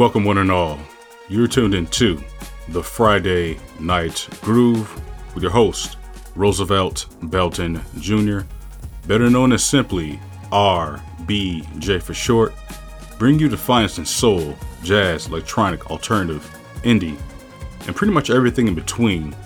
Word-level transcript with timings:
Welcome, 0.00 0.24
one 0.24 0.38
and 0.38 0.50
all. 0.50 0.78
You're 1.28 1.46
tuned 1.46 1.74
in 1.74 1.86
to 1.88 2.18
the 2.68 2.82
Friday 2.82 3.58
Night 3.78 4.26
Groove 4.40 4.98
with 5.34 5.42
your 5.42 5.52
host, 5.52 5.98
Roosevelt 6.34 7.04
Belton 7.24 7.82
Jr., 7.98 8.40
better 9.06 9.28
known 9.28 9.52
as 9.52 9.62
simply 9.62 10.18
RBJ 10.52 12.02
for 12.02 12.14
short, 12.14 12.54
bring 13.18 13.38
you 13.38 13.50
the 13.50 13.58
finest 13.58 13.98
in 13.98 14.06
soul, 14.06 14.56
jazz, 14.82 15.26
electronic, 15.26 15.90
alternative, 15.90 16.48
indie, 16.82 17.20
and 17.86 17.94
pretty 17.94 18.14
much 18.14 18.30
everything 18.30 18.68
in 18.68 18.74
between. 18.74 19.36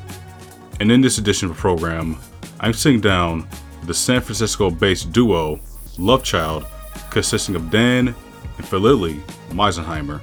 And 0.78 0.93
in 0.93 1.00
this 1.00 1.19
edition 1.19 1.50
of 1.50 1.56
the 1.56 1.60
program, 1.60 2.16
I'm 2.60 2.75
sitting 2.75 3.00
down 3.00 3.41
with 3.81 3.88
the 3.88 3.94
San 3.94 4.20
Francisco 4.20 4.70
based 4.70 5.10
duo 5.10 5.59
Love 5.98 6.22
Child, 6.22 6.64
consisting 7.10 7.56
of 7.56 7.72
Dan 7.72 8.14
and 8.56 8.69
Philly 8.69 9.20
Meisenheimer. 9.50 10.20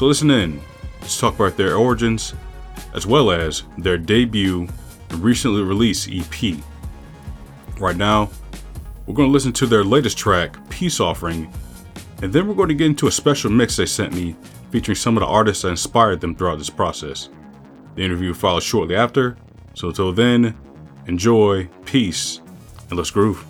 So 0.00 0.06
listen 0.06 0.30
in, 0.30 0.58
let's 1.02 1.20
talk 1.20 1.34
about 1.34 1.58
their 1.58 1.76
origins, 1.76 2.32
as 2.94 3.06
well 3.06 3.30
as 3.30 3.64
their 3.76 3.98
debut 3.98 4.66
and 5.10 5.22
recently 5.22 5.60
released 5.60 6.08
EP. 6.10 6.56
Right 7.78 7.98
now, 7.98 8.30
we're 9.04 9.12
going 9.12 9.28
to 9.28 9.32
listen 9.32 9.52
to 9.52 9.66
their 9.66 9.84
latest 9.84 10.16
track, 10.16 10.56
Peace 10.70 11.00
Offering, 11.00 11.52
and 12.22 12.32
then 12.32 12.48
we're 12.48 12.54
going 12.54 12.70
to 12.70 12.74
get 12.74 12.86
into 12.86 13.08
a 13.08 13.12
special 13.12 13.50
mix 13.50 13.76
they 13.76 13.84
sent 13.84 14.14
me 14.14 14.36
featuring 14.70 14.96
some 14.96 15.18
of 15.18 15.20
the 15.20 15.26
artists 15.26 15.64
that 15.64 15.68
inspired 15.68 16.22
them 16.22 16.34
throughout 16.34 16.56
this 16.56 16.70
process. 16.70 17.28
The 17.94 18.02
interview 18.02 18.32
follows 18.32 18.64
shortly 18.64 18.96
after, 18.96 19.36
so 19.74 19.88
until 19.88 20.14
then, 20.14 20.56
enjoy, 21.08 21.68
peace, 21.84 22.40
and 22.88 22.96
let's 22.96 23.10
groove. 23.10 23.49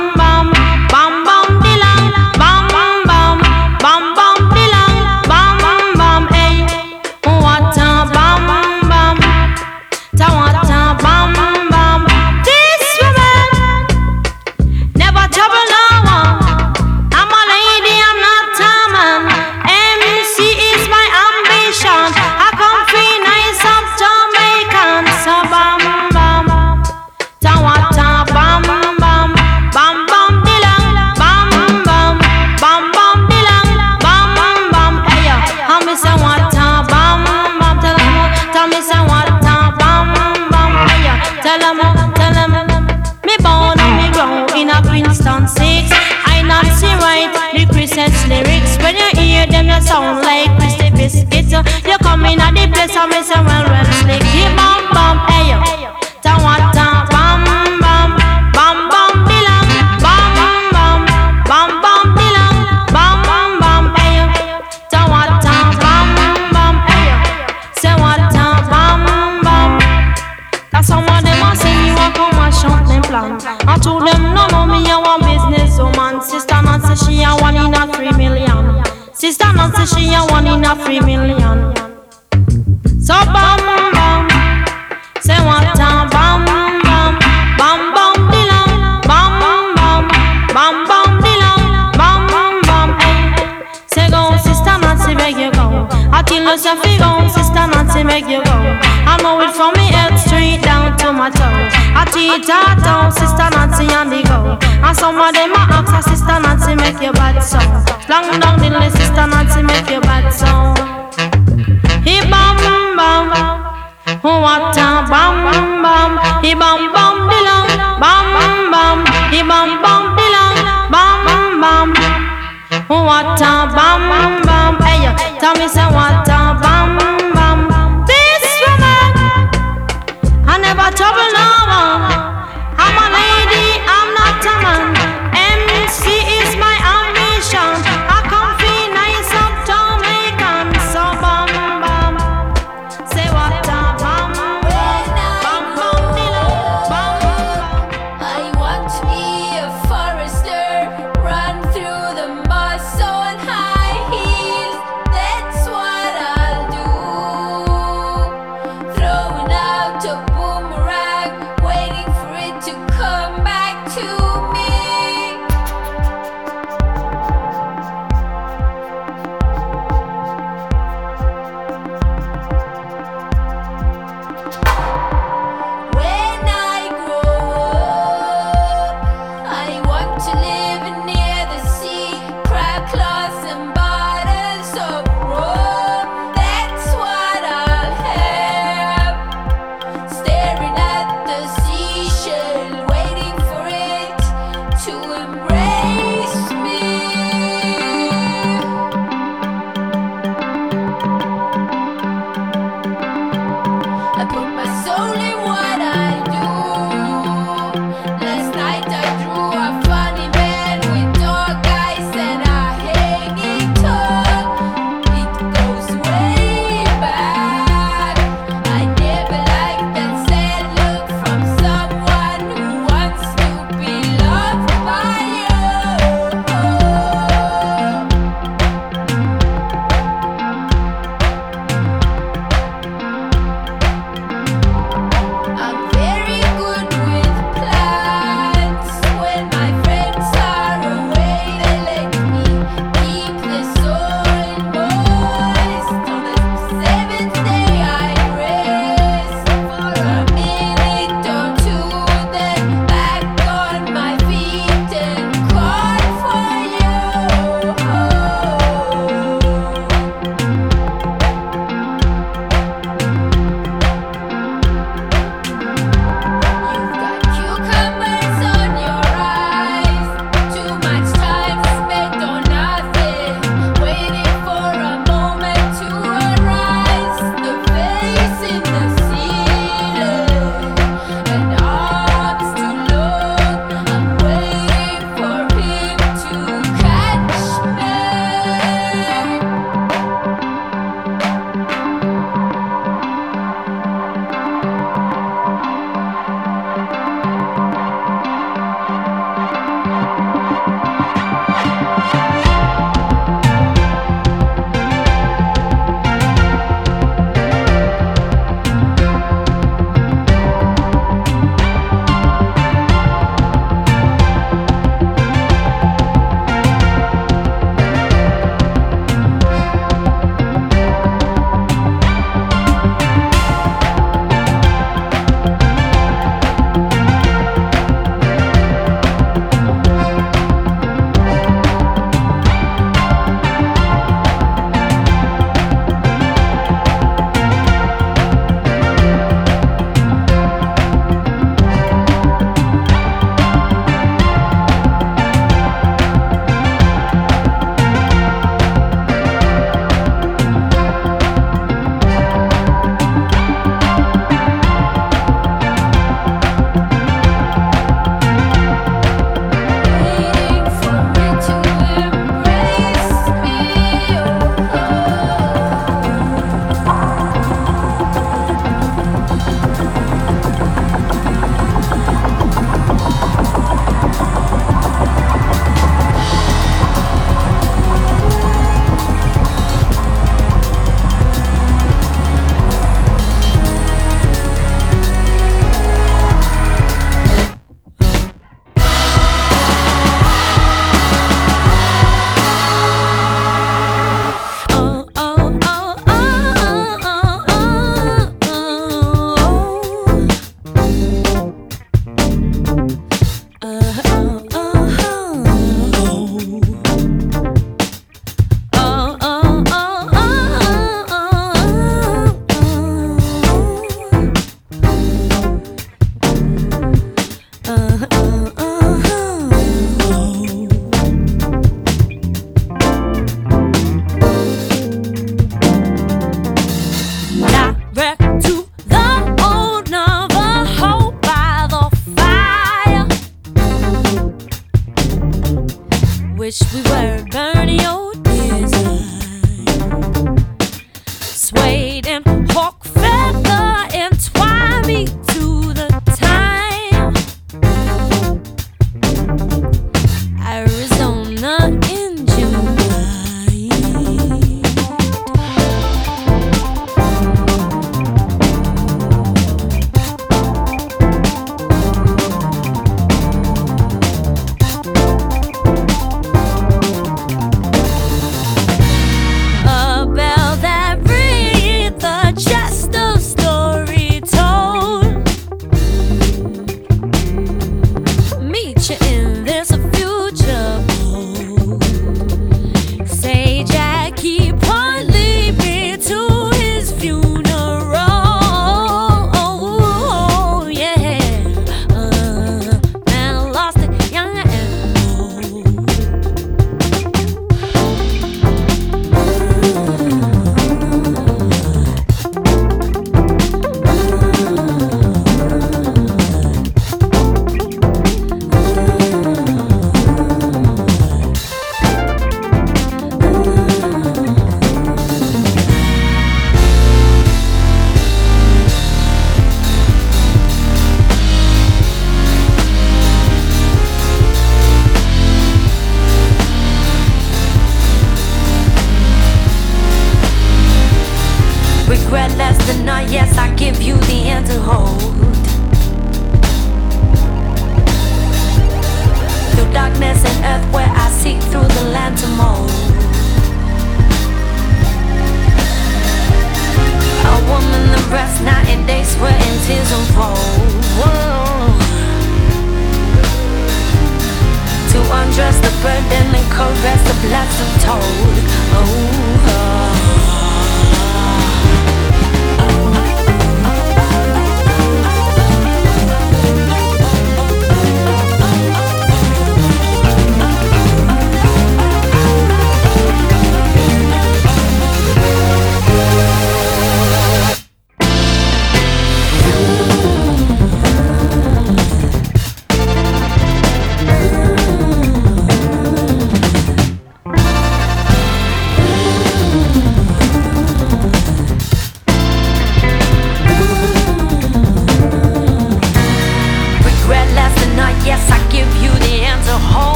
Sound 49.91 50.23
like 50.23 50.49
Christy 50.57 50.89
Biscuit. 50.91 51.51
You 51.85 51.97
come 51.99 52.25
in 52.25 52.39
at 52.39 52.53
the 52.55 52.65
place 52.71 52.95
and 52.95 53.09
me 53.11 53.19
say, 53.23 53.41
well, 53.43 53.65
well, 53.67 53.85
slick. 53.99 54.23
Keep 54.31 54.55
bum 54.55 54.81
bum, 54.95 55.30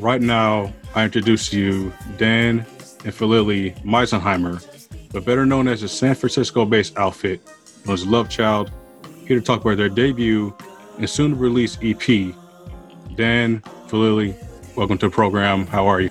right 0.00 0.20
now, 0.20 0.72
I 0.94 1.04
introduce 1.04 1.48
to 1.50 1.58
you 1.58 1.92
Dan 2.18 2.66
and 3.04 3.14
Philly 3.14 3.70
Meisenheimer, 3.84 4.64
but 5.12 5.24
better 5.24 5.46
known 5.46 5.68
as 5.68 5.80
the 5.80 5.88
San 5.88 6.14
Francisco-based 6.14 6.96
outfit 6.96 7.40
known 7.86 7.94
as 7.94 8.06
Love 8.06 8.28
Child, 8.28 8.70
here 9.26 9.38
to 9.38 9.44
talk 9.44 9.60
about 9.60 9.76
their 9.76 9.88
debut 9.88 10.56
and 10.98 11.08
soon-to-release 11.08 11.78
EP. 11.82 12.34
Dan, 13.16 13.62
Philly, 13.88 14.34
welcome 14.76 14.98
to 14.98 15.06
the 15.06 15.10
program. 15.10 15.66
How 15.66 15.86
are 15.86 16.00
you? 16.00 16.10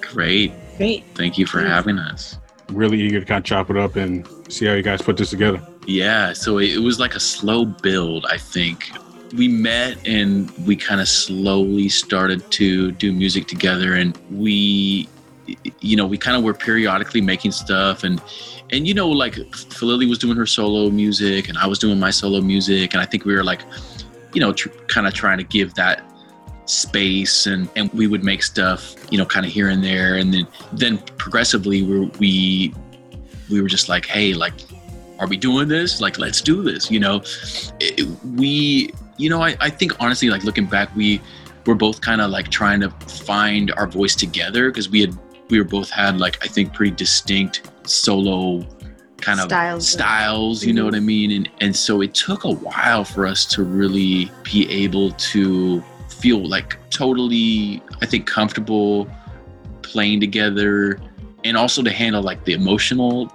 Great. 0.00 0.52
Great. 0.76 1.04
Thank 1.14 1.38
you 1.38 1.46
for 1.46 1.60
having 1.60 1.98
us. 1.98 2.38
Really 2.68 3.00
eager 3.00 3.20
to 3.20 3.26
kind 3.26 3.38
of 3.38 3.44
chop 3.44 3.70
it 3.70 3.76
up 3.76 3.96
and 3.96 4.26
see 4.48 4.66
how 4.66 4.74
you 4.74 4.82
guys 4.82 5.02
put 5.02 5.16
this 5.16 5.30
together. 5.30 5.66
Yeah, 5.86 6.32
so 6.32 6.58
it 6.58 6.78
was 6.78 6.98
like 6.98 7.14
a 7.14 7.20
slow 7.20 7.64
build, 7.64 8.26
I 8.30 8.38
think 8.38 8.90
we 9.32 9.48
met 9.48 9.96
and 10.06 10.50
we 10.66 10.76
kind 10.76 11.00
of 11.00 11.08
slowly 11.08 11.88
started 11.88 12.48
to 12.52 12.92
do 12.92 13.12
music 13.12 13.46
together. 13.46 13.94
And 13.94 14.16
we 14.30 15.08
you 15.80 15.96
know 15.96 16.06
we 16.06 16.16
kind 16.16 16.36
of 16.36 16.42
were 16.42 16.54
periodically 16.54 17.20
making 17.20 17.52
stuff. 17.52 18.04
And 18.04 18.20
and 18.70 18.86
you 18.86 18.94
know 18.94 19.08
like 19.08 19.34
Philly 19.54 20.06
was 20.06 20.18
doing 20.18 20.36
her 20.36 20.46
solo 20.46 20.90
music 20.90 21.48
and 21.48 21.58
I 21.58 21.66
was 21.66 21.78
doing 21.78 21.98
my 21.98 22.10
solo 22.10 22.40
music. 22.40 22.94
And 22.94 23.02
I 23.02 23.06
think 23.06 23.24
we 23.24 23.34
were 23.34 23.44
like 23.44 23.62
you 24.32 24.40
know 24.40 24.52
tr- 24.52 24.68
kind 24.88 25.06
of 25.06 25.14
trying 25.14 25.38
to 25.38 25.44
give 25.44 25.74
that 25.74 26.02
space. 26.66 27.46
And 27.46 27.68
and 27.76 27.92
we 27.92 28.06
would 28.06 28.24
make 28.24 28.42
stuff 28.42 28.94
you 29.10 29.18
know 29.18 29.26
kind 29.26 29.46
of 29.46 29.52
here 29.52 29.68
and 29.68 29.82
there. 29.82 30.16
And 30.16 30.32
then 30.32 30.46
then 30.72 30.98
progressively 31.18 31.82
we 31.82 32.06
we 32.20 32.74
we 33.50 33.60
were 33.60 33.68
just 33.68 33.88
like 33.88 34.06
hey 34.06 34.34
like 34.34 34.54
are 35.20 35.28
we 35.28 35.36
doing 35.36 35.68
this? 35.68 36.00
Like 36.00 36.18
let's 36.18 36.40
do 36.40 36.62
this 36.62 36.90
you 36.90 37.00
know? 37.00 37.22
It, 37.80 38.06
we 38.24 38.92
you 39.16 39.28
know, 39.30 39.42
I, 39.42 39.56
I 39.60 39.70
think 39.70 39.92
honestly, 40.00 40.28
like 40.30 40.44
looking 40.44 40.66
back, 40.66 40.94
we 40.96 41.20
were 41.66 41.74
both 41.74 42.00
kind 42.00 42.20
of 42.20 42.30
like 42.30 42.48
trying 42.50 42.80
to 42.80 42.90
find 42.90 43.72
our 43.72 43.86
voice 43.86 44.14
together 44.14 44.70
because 44.70 44.88
we 44.88 45.00
had 45.00 45.16
we 45.50 45.58
were 45.58 45.64
both 45.64 45.90
had 45.90 46.18
like 46.18 46.38
I 46.44 46.48
think 46.48 46.72
pretty 46.72 46.94
distinct 46.94 47.70
solo 47.84 48.66
kind 49.20 49.40
of 49.40 49.46
Styles. 49.46 49.88
styles, 49.88 50.64
you 50.64 50.72
know 50.72 50.82
Mhm. 50.82 50.86
what 50.86 50.94
I 50.96 51.00
mean? 51.00 51.30
And 51.32 51.48
and 51.60 51.74
so 51.76 52.00
it 52.02 52.14
took 52.14 52.44
a 52.44 52.50
while 52.52 53.04
for 53.04 53.26
us 53.26 53.44
to 53.46 53.62
really 53.62 54.30
be 54.42 54.68
able 54.70 55.12
to 55.12 55.82
feel 56.08 56.46
like 56.46 56.76
totally 56.90 57.82
I 58.02 58.06
think 58.06 58.26
comfortable 58.26 59.08
playing 59.82 60.20
together 60.20 60.98
and 61.44 61.56
also 61.56 61.82
to 61.82 61.90
handle 61.90 62.22
like 62.22 62.44
the 62.44 62.52
emotional 62.54 63.30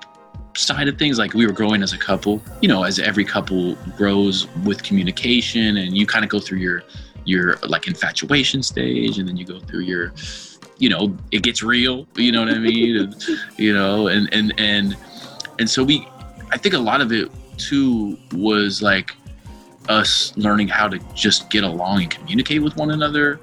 side 0.56 0.88
of 0.88 0.98
things 0.98 1.18
like 1.18 1.34
we 1.34 1.46
were 1.46 1.54
growing 1.54 1.82
as 1.84 1.94
a 1.94 1.98
couple 1.98 2.42
you 2.62 2.68
know 2.68 2.84
as 2.84 3.00
every 3.00 3.24
couple 3.24 3.76
grows 3.96 4.48
with 4.66 4.84
communication 4.84 5.78
and 5.78 5.96
you 5.96 6.06
kind 6.06 6.26
of 6.26 6.30
go 6.30 6.40
through 6.40 6.58
your 6.58 6.84
your 7.26 7.58
like 7.68 7.88
infatuation 7.88 8.64
stage 8.64 9.20
and 9.20 9.28
then 9.28 9.38
you 9.38 9.46
go 9.46 9.60
through 9.60 9.82
your 9.82 10.12
you 10.78 10.90
know 10.90 11.16
it 11.32 11.44
gets 11.44 11.62
real 11.62 12.08
you 12.16 12.32
know 12.32 12.44
what 12.44 12.54
i 12.54 12.58
mean? 12.58 12.98
And, 12.98 13.24
you 13.58 13.74
know 13.74 14.08
and 14.08 14.28
and 14.34 14.54
and 14.58 14.98
and 15.60 15.70
so 15.70 15.84
we 15.84 16.08
i 16.52 16.58
think 16.58 16.74
a 16.74 16.80
lot 16.80 17.00
of 17.00 17.12
it 17.12 17.30
too 17.58 18.18
was 18.32 18.82
like 18.82 19.12
us 19.90 20.32
learning 20.38 20.68
how 20.68 20.88
to 20.88 21.00
just 21.14 21.50
get 21.50 21.64
along 21.64 22.04
and 22.04 22.12
communicate 22.12 22.62
with 22.62 22.78
one 22.78 22.92
another. 22.92 23.40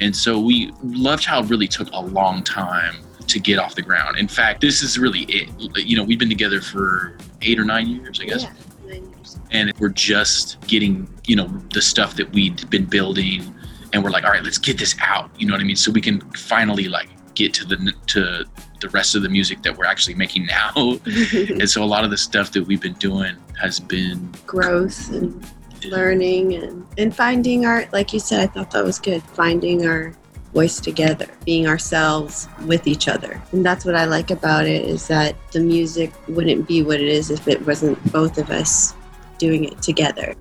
And 0.00 0.16
so 0.16 0.40
we 0.40 0.72
love 0.82 1.20
child 1.20 1.50
really 1.50 1.68
took 1.68 1.88
a 1.92 2.00
long 2.00 2.42
time 2.42 2.96
to 3.28 3.38
get 3.40 3.58
off 3.58 3.74
the 3.74 3.82
ground. 3.82 4.18
In 4.18 4.28
fact 4.28 4.60
this 4.60 4.82
is 4.82 4.98
really 4.98 5.20
it. 5.22 5.48
You 5.76 5.96
know 5.96 6.04
we've 6.04 6.18
been 6.18 6.28
together 6.28 6.60
for 6.60 7.16
eight 7.42 7.58
or 7.58 7.64
nine 7.64 7.88
years 7.88 8.20
i 8.20 8.24
guess. 8.24 8.44
Yeah, 8.44 8.52
nine 8.86 9.12
years. 9.12 9.38
and 9.50 9.72
we're 9.78 9.88
just 9.88 10.60
getting 10.66 11.08
you 11.26 11.36
know 11.36 11.48
the 11.72 11.82
stuff 11.82 12.16
that 12.16 12.30
we'd 12.32 12.68
been 12.70 12.84
building 12.84 13.54
and 13.92 14.02
we're 14.02 14.10
like 14.10 14.24
all 14.24 14.30
right 14.30 14.44
let's 14.44 14.58
get 14.58 14.78
this 14.78 14.94
out. 15.00 15.30
You 15.38 15.46
know 15.46 15.54
what 15.54 15.60
i 15.60 15.64
mean? 15.64 15.76
So 15.76 15.90
we 15.90 16.00
can 16.00 16.20
finally 16.32 16.88
like 16.88 17.08
get 17.34 17.54
to 17.54 17.64
the 17.64 17.92
to 18.08 18.44
the 18.80 18.88
rest 18.90 19.14
of 19.14 19.22
the 19.22 19.28
music 19.28 19.62
that 19.62 19.76
we're 19.76 19.86
actually 19.86 20.14
making 20.14 20.46
now. 20.46 20.98
And 21.32 21.70
so 21.70 21.82
a 21.82 21.86
lot 21.86 22.04
of 22.04 22.10
the 22.10 22.18
stuff 22.18 22.50
that 22.52 22.64
we've 22.64 22.80
been 22.80 22.94
doing 22.94 23.36
has 23.58 23.78
been 23.80 24.32
Growth 24.46 25.10
and 25.10 25.46
learning 25.84 26.54
and, 26.54 26.86
and 26.98 27.14
finding 27.14 27.64
our, 27.64 27.86
like 27.92 28.12
you 28.12 28.20
said, 28.20 28.40
I 28.40 28.46
thought 28.46 28.70
that 28.72 28.84
was 28.84 28.98
good. 28.98 29.22
Finding 29.22 29.86
our 29.86 30.14
voice 30.52 30.80
together, 30.80 31.26
being 31.44 31.66
ourselves 31.66 32.48
with 32.66 32.86
each 32.86 33.08
other. 33.08 33.40
And 33.52 33.64
that's 33.64 33.84
what 33.84 33.94
I 33.94 34.04
like 34.04 34.30
about 34.30 34.66
it 34.66 34.84
is 34.84 35.08
that 35.08 35.34
the 35.52 35.60
music 35.60 36.12
wouldn't 36.28 36.68
be 36.68 36.82
what 36.82 37.00
it 37.00 37.08
is 37.08 37.30
if 37.30 37.48
it 37.48 37.66
wasn't 37.66 38.12
both 38.12 38.38
of 38.38 38.50
us 38.50 38.94
doing 39.38 39.64
it 39.64 39.80
together. 39.82 40.34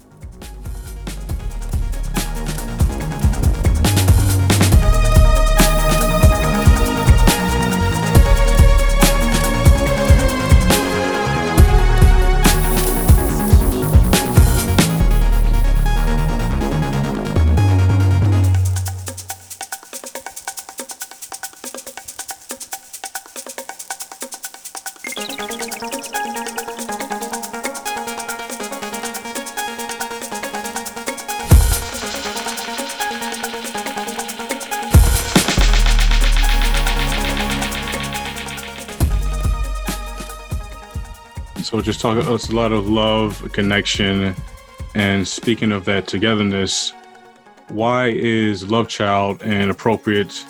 So 41.72 41.80
just 41.80 42.02
talk 42.02 42.18
uh, 42.18 42.34
it's 42.34 42.50
a 42.50 42.54
lot 42.54 42.74
of 42.74 42.90
love, 42.90 43.50
connection, 43.54 44.36
and 44.94 45.26
speaking 45.26 45.72
of 45.72 45.86
that 45.86 46.06
togetherness, 46.06 46.92
why 47.70 48.08
is 48.10 48.70
Love 48.70 48.90
Child 48.90 49.42
an 49.44 49.70
appropriate 49.70 50.46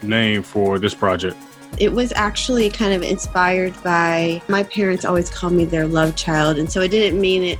name 0.00 0.42
for 0.42 0.78
this 0.78 0.94
project? 0.94 1.36
It 1.78 1.92
was 1.92 2.10
actually 2.14 2.70
kind 2.70 2.94
of 2.94 3.02
inspired 3.02 3.74
by 3.82 4.40
my 4.48 4.62
parents 4.62 5.04
always 5.04 5.28
called 5.28 5.52
me 5.52 5.66
their 5.66 5.86
love 5.86 6.16
child. 6.16 6.56
And 6.56 6.72
so 6.72 6.80
I 6.80 6.86
didn't 6.86 7.20
mean 7.20 7.42
it 7.42 7.58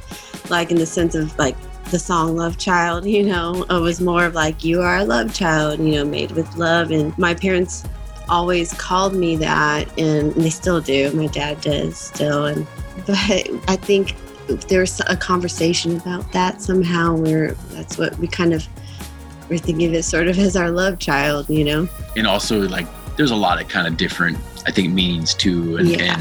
like 0.48 0.70
in 0.70 0.78
the 0.78 0.86
sense 0.86 1.14
of 1.14 1.38
like 1.38 1.54
the 1.90 1.98
song 1.98 2.34
Love 2.34 2.56
Child, 2.56 3.04
you 3.16 3.24
know, 3.24 3.66
it 3.68 3.80
was 3.80 4.00
more 4.00 4.24
of 4.24 4.34
like 4.34 4.64
you 4.64 4.80
are 4.80 4.96
a 4.96 5.04
love 5.04 5.34
child, 5.34 5.80
you 5.80 5.96
know, 5.96 6.04
made 6.06 6.30
with 6.30 6.56
love. 6.56 6.90
And 6.90 7.16
my 7.18 7.34
parents 7.34 7.84
always 8.30 8.72
called 8.72 9.14
me 9.14 9.36
that 9.36 9.98
and 9.98 10.32
they 10.32 10.48
still 10.48 10.80
do. 10.80 11.12
My 11.12 11.26
dad 11.26 11.60
does 11.60 11.98
still. 11.98 12.46
And 12.46 12.66
but 13.06 13.16
I 13.68 13.76
think 13.76 14.14
there's 14.68 15.00
a 15.06 15.16
conversation 15.16 15.96
about 15.96 16.30
that 16.32 16.60
somehow 16.60 17.14
where 17.14 17.52
that's 17.70 17.96
what 17.98 18.18
we 18.18 18.26
kind 18.26 18.52
of 18.52 18.66
we're 19.48 19.58
thinking 19.58 19.88
of 19.88 19.94
it 19.94 20.02
sort 20.04 20.28
of 20.28 20.38
as 20.38 20.56
our 20.56 20.70
love 20.70 20.98
child, 20.98 21.48
you 21.50 21.64
know? 21.64 21.88
and 22.16 22.26
also 22.26 22.60
like 22.68 22.86
there's 23.16 23.30
a 23.30 23.36
lot 23.36 23.60
of 23.60 23.68
kind 23.68 23.86
of 23.86 23.96
different 23.96 24.36
i 24.66 24.70
think 24.70 24.92
meanings 24.92 25.34
too 25.34 25.76
and, 25.76 25.88
Yeah. 25.88 26.18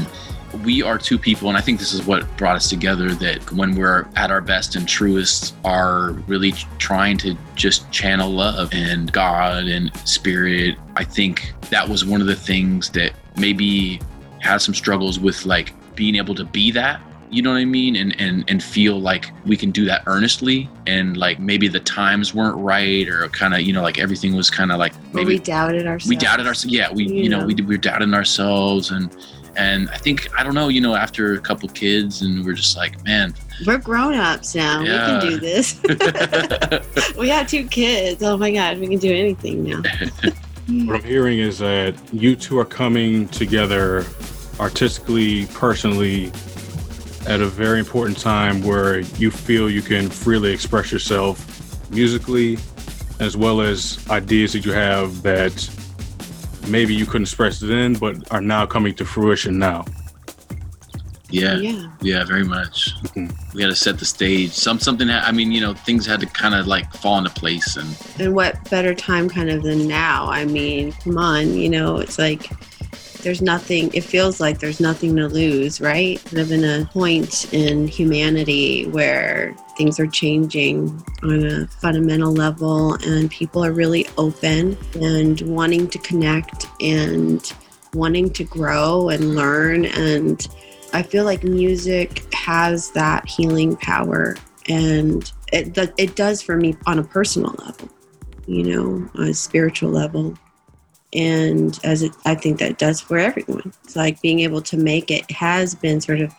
and 0.52 0.64
we 0.64 0.82
are 0.82 0.98
two 0.98 1.18
people 1.18 1.48
and 1.48 1.56
i 1.56 1.60
think 1.60 1.78
this 1.78 1.92
is 1.92 2.04
what 2.06 2.26
brought 2.36 2.56
us 2.56 2.68
together 2.68 3.14
that 3.14 3.50
when 3.52 3.74
we're 3.74 4.06
at 4.16 4.30
our 4.30 4.40
best 4.42 4.74
and 4.76 4.86
truest 4.88 5.54
are 5.64 6.12
really 6.26 6.52
trying 6.78 7.16
to 7.18 7.36
just 7.54 7.90
channel 7.90 8.30
love 8.30 8.70
and 8.72 9.12
god 9.12 9.64
and 9.64 9.94
spirit 10.06 10.76
i 10.96 11.04
think 11.04 11.54
that 11.70 11.88
was 11.88 12.04
one 12.04 12.20
of 12.20 12.26
the 12.26 12.36
things 12.36 12.90
that 12.90 13.12
maybe 13.36 14.00
had 14.40 14.58
some 14.58 14.74
struggles 14.74 15.18
with 15.18 15.44
like 15.46 15.72
being 15.94 16.16
able 16.16 16.34
to 16.34 16.44
be 16.44 16.70
that 16.70 17.00
you 17.30 17.40
know 17.40 17.50
what 17.50 17.56
i 17.58 17.64
mean 17.64 17.96
and 17.96 18.14
and 18.20 18.44
and 18.48 18.62
feel 18.62 19.00
like 19.00 19.30
we 19.46 19.56
can 19.56 19.70
do 19.70 19.84
that 19.86 20.02
earnestly 20.06 20.68
and 20.86 21.16
like 21.16 21.38
maybe 21.38 21.66
the 21.66 21.80
times 21.80 22.34
weren't 22.34 22.56
right 22.58 23.08
or 23.08 23.26
kind 23.28 23.54
of 23.54 23.62
you 23.62 23.72
know 23.72 23.80
like 23.82 23.98
everything 23.98 24.34
was 24.36 24.50
kind 24.50 24.70
of 24.70 24.78
like 24.78 24.94
Where 25.12 25.24
maybe 25.24 25.34
we 25.34 25.38
doubted 25.38 25.86
ourselves. 25.86 26.08
we 26.10 26.16
doubted 26.16 26.46
ourselves 26.46 26.74
yeah 26.74 26.92
we 26.92 27.04
you 27.04 27.28
know 27.30 27.38
Yeah. 27.40 27.46
we, 27.46 27.54
we 27.54 27.62
were 27.62 27.76
doubting 27.78 28.12
ourselves 28.12 28.90
and 28.90 29.16
and 29.56 29.88
i 29.90 29.96
think 29.96 30.28
i 30.38 30.42
don't 30.42 30.54
know 30.54 30.68
you 30.68 30.80
know 30.82 30.94
after 30.94 31.32
a 31.34 31.38
couple 31.40 31.68
kids 31.70 32.20
and 32.20 32.44
we're 32.44 32.52
just 32.52 32.76
like 32.76 33.02
man 33.04 33.32
We're 33.66 33.78
grown 33.78 34.14
ups 34.14 34.54
now. 34.54 34.82
Yeah. 34.82 35.14
We 35.14 35.20
can 35.20 35.30
do 35.30 35.40
this. 35.40 35.80
we 37.18 37.28
have 37.28 37.46
two 37.48 37.66
kids. 37.68 38.22
Oh 38.22 38.36
my 38.36 38.50
God, 38.50 38.78
we 38.78 38.88
can 38.88 38.98
do 38.98 39.12
anything 39.12 39.62
now. 39.64 39.82
What 40.86 40.96
I'm 40.96 41.04
hearing 41.04 41.38
is 41.40 41.58
that 41.58 41.94
you 42.12 42.34
two 42.36 42.58
are 42.58 42.64
coming 42.64 43.28
together 43.28 44.04
artistically, 44.62 45.46
personally, 45.46 46.30
at 47.26 47.40
a 47.40 47.46
very 47.46 47.78
important 47.78 48.16
time 48.18 48.62
where 48.62 49.00
you 49.18 49.30
feel 49.30 49.68
you 49.68 49.82
can 49.82 50.08
freely 50.08 50.52
express 50.52 50.90
yourself 50.92 51.36
musically, 51.90 52.58
as 53.20 53.36
well 53.36 53.60
as 53.60 53.98
ideas 54.10 54.52
that 54.52 54.64
you 54.64 54.72
have 54.72 55.22
that 55.22 55.52
maybe 56.68 56.94
you 56.94 57.04
couldn't 57.04 57.22
express 57.22 57.58
then, 57.60 57.94
but 57.94 58.16
are 58.32 58.40
now 58.40 58.64
coming 58.64 58.94
to 58.94 59.04
fruition 59.04 59.58
now. 59.58 59.84
yeah 61.30 61.56
Yeah. 61.56 61.86
yeah 62.02 62.24
very 62.24 62.44
much 62.44 62.92
Mhm. 63.14 63.32
we 63.54 63.62
had 63.62 63.70
to 63.70 63.74
set 63.86 63.98
the 63.98 64.04
stage 64.04 64.50
some 64.52 64.78
something 64.78 65.08
ha- 65.08 65.24
i 65.24 65.32
mean 65.32 65.50
you 65.50 65.62
know 65.64 65.72
things 65.88 66.04
had 66.04 66.20
to 66.20 66.26
kind 66.26 66.54
of 66.54 66.66
like 66.66 66.86
fall 67.02 67.16
into 67.16 67.30
place 67.30 67.68
and 67.80 67.88
And 68.20 68.34
what 68.34 68.52
better 68.70 68.94
time 68.94 69.30
kind 69.30 69.48
of 69.48 69.62
than 69.62 69.88
now? 69.88 70.26
I 70.40 70.44
mean, 70.44 70.92
come 71.02 71.16
on, 71.16 71.42
you 71.62 71.70
know, 71.70 71.96
it's 72.04 72.18
like 72.18 72.42
there's 73.22 73.42
nothing, 73.42 73.92
it 73.94 74.02
feels 74.04 74.40
like 74.40 74.58
there's 74.58 74.80
nothing 74.80 75.16
to 75.16 75.28
lose, 75.28 75.80
right? 75.80 76.22
Kind 76.24 76.38
of 76.38 76.52
in 76.52 76.64
a 76.64 76.84
point 76.86 77.52
in 77.52 77.88
humanity 77.88 78.86
where 78.86 79.54
things 79.76 79.98
are 79.98 80.06
changing 80.06 81.02
on 81.22 81.46
a 81.46 81.66
fundamental 81.66 82.32
level 82.32 82.94
and 83.04 83.30
people 83.30 83.64
are 83.64 83.72
really 83.72 84.06
open 84.18 84.76
and 84.94 85.40
wanting 85.42 85.88
to 85.88 85.98
connect 85.98 86.66
and 86.80 87.52
wanting 87.94 88.30
to 88.30 88.44
grow 88.44 89.08
and 89.08 89.34
learn. 89.34 89.86
And 89.86 90.46
I 90.92 91.02
feel 91.02 91.24
like 91.24 91.44
music 91.44 92.32
has 92.34 92.90
that 92.92 93.28
healing 93.28 93.76
power 93.76 94.36
and 94.68 95.30
it, 95.52 95.76
it 95.96 96.16
does 96.16 96.42
for 96.42 96.56
me 96.56 96.76
on 96.86 96.98
a 96.98 97.02
personal 97.02 97.54
level 97.64 97.88
you 98.46 98.64
know, 98.64 99.08
on 99.14 99.28
a 99.28 99.34
spiritual 99.34 99.90
level. 99.90 100.36
And 101.14 101.78
as 101.84 102.02
it, 102.02 102.12
I 102.24 102.34
think 102.34 102.58
that 102.58 102.78
does 102.78 103.00
for 103.00 103.18
everyone. 103.18 103.72
It's 103.84 103.96
like 103.96 104.20
being 104.22 104.40
able 104.40 104.62
to 104.62 104.76
make 104.76 105.10
it 105.10 105.30
has 105.30 105.74
been 105.74 106.00
sort 106.00 106.20
of 106.20 106.34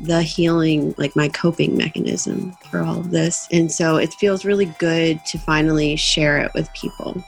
the 0.00 0.22
healing, 0.22 0.94
like 0.98 1.14
my 1.14 1.28
coping 1.28 1.76
mechanism 1.76 2.52
for 2.70 2.80
all 2.80 3.00
of 3.00 3.10
this. 3.10 3.46
And 3.52 3.70
so 3.70 3.96
it 3.96 4.12
feels 4.14 4.44
really 4.44 4.66
good 4.78 5.24
to 5.26 5.38
finally 5.38 5.96
share 5.96 6.38
it 6.38 6.52
with 6.54 6.72
people. 6.72 7.22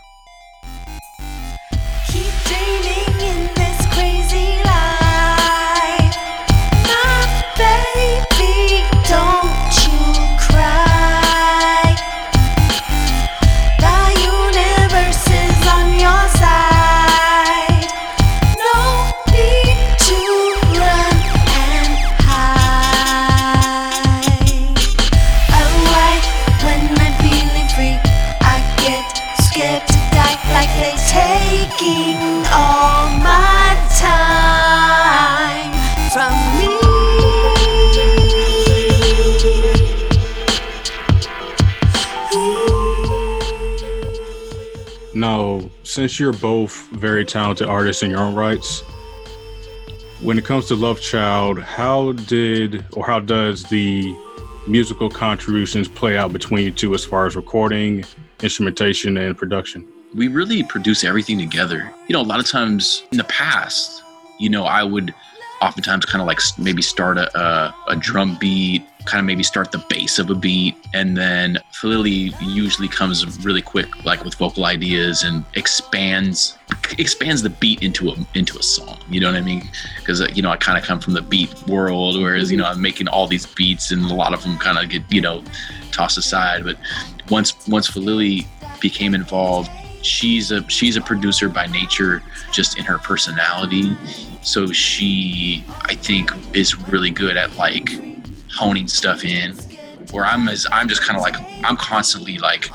Since 45.94 46.18
you're 46.18 46.32
both 46.32 46.88
very 46.90 47.24
talented 47.24 47.68
artists 47.68 48.02
in 48.02 48.10
your 48.10 48.20
own 48.20 48.34
rights, 48.34 48.80
when 50.20 50.36
it 50.36 50.44
comes 50.44 50.66
to 50.66 50.74
Love 50.74 51.00
Child, 51.00 51.60
how 51.60 52.12
did 52.12 52.84
or 52.94 53.06
how 53.06 53.20
does 53.20 53.62
the 53.64 54.14
musical 54.66 55.08
contributions 55.08 55.86
play 55.86 56.16
out 56.16 56.32
between 56.32 56.64
you 56.64 56.70
two 56.72 56.94
as 56.94 57.04
far 57.04 57.26
as 57.26 57.36
recording, 57.36 58.04
instrumentation, 58.42 59.16
and 59.16 59.36
production? 59.36 59.86
we 60.14 60.28
really 60.28 60.62
produce 60.62 61.02
everything 61.02 61.38
together. 61.38 61.92
You 62.06 62.12
know, 62.12 62.20
a 62.20 62.22
lot 62.22 62.38
of 62.38 62.46
times 62.46 63.02
in 63.10 63.18
the 63.18 63.24
past, 63.24 64.02
you 64.38 64.48
know, 64.48 64.64
I 64.64 64.84
would 64.84 65.12
oftentimes 65.64 66.04
kind 66.04 66.20
of 66.20 66.26
like 66.26 66.40
maybe 66.58 66.82
start 66.82 67.16
a, 67.16 67.26
a, 67.38 67.74
a 67.88 67.96
drum 67.96 68.36
beat, 68.38 68.86
kind 69.06 69.18
of 69.18 69.26
maybe 69.26 69.42
start 69.42 69.72
the 69.72 69.82
bass 69.88 70.18
of 70.18 70.28
a 70.30 70.34
beat, 70.34 70.76
and 70.92 71.16
then 71.16 71.58
Lily 71.82 72.34
usually 72.40 72.88
comes 72.88 73.44
really 73.44 73.62
quick, 73.62 74.04
like 74.04 74.24
with 74.24 74.34
vocal 74.34 74.66
ideas 74.66 75.22
and 75.22 75.44
expands 75.54 76.58
expands 76.98 77.42
the 77.42 77.50
beat 77.50 77.82
into 77.82 78.10
a 78.10 78.14
into 78.34 78.58
a 78.58 78.62
song. 78.62 78.98
You 79.08 79.20
know 79.20 79.28
what 79.32 79.36
I 79.36 79.40
mean? 79.42 79.68
Because 79.98 80.20
uh, 80.20 80.28
you 80.34 80.42
know 80.42 80.50
I 80.50 80.56
kind 80.56 80.76
of 80.78 80.84
come 80.84 81.00
from 81.00 81.14
the 81.14 81.22
beat 81.22 81.50
world, 81.66 82.20
whereas 82.20 82.50
you 82.50 82.58
know 82.58 82.66
I'm 82.66 82.82
making 82.82 83.08
all 83.08 83.26
these 83.26 83.46
beats, 83.46 83.90
and 83.90 84.04
a 84.04 84.14
lot 84.14 84.34
of 84.34 84.42
them 84.42 84.58
kind 84.58 84.78
of 84.78 84.90
get 84.90 85.02
you 85.10 85.20
know 85.20 85.42
tossed 85.92 86.18
aside. 86.18 86.64
But 86.64 86.76
once 87.30 87.66
once 87.68 87.96
Lily 87.96 88.46
became 88.80 89.14
involved, 89.14 89.70
she's 90.04 90.50
a 90.50 90.68
she's 90.68 90.96
a 90.96 91.00
producer 91.00 91.48
by 91.48 91.66
nature, 91.66 92.22
just 92.52 92.78
in 92.78 92.84
her 92.84 92.98
personality. 92.98 93.96
So 94.42 94.72
she, 94.72 95.64
I 95.82 95.94
think, 95.94 96.30
is 96.54 96.78
really 96.88 97.10
good 97.10 97.36
at 97.36 97.56
like 97.56 97.90
honing 98.52 98.88
stuff 98.88 99.24
in. 99.24 99.52
Where 100.10 100.24
I'm 100.24 100.48
as 100.48 100.66
I'm 100.70 100.88
just 100.88 101.02
kind 101.02 101.16
of 101.16 101.22
like 101.22 101.36
I'm 101.64 101.76
constantly 101.76 102.38
like 102.38 102.68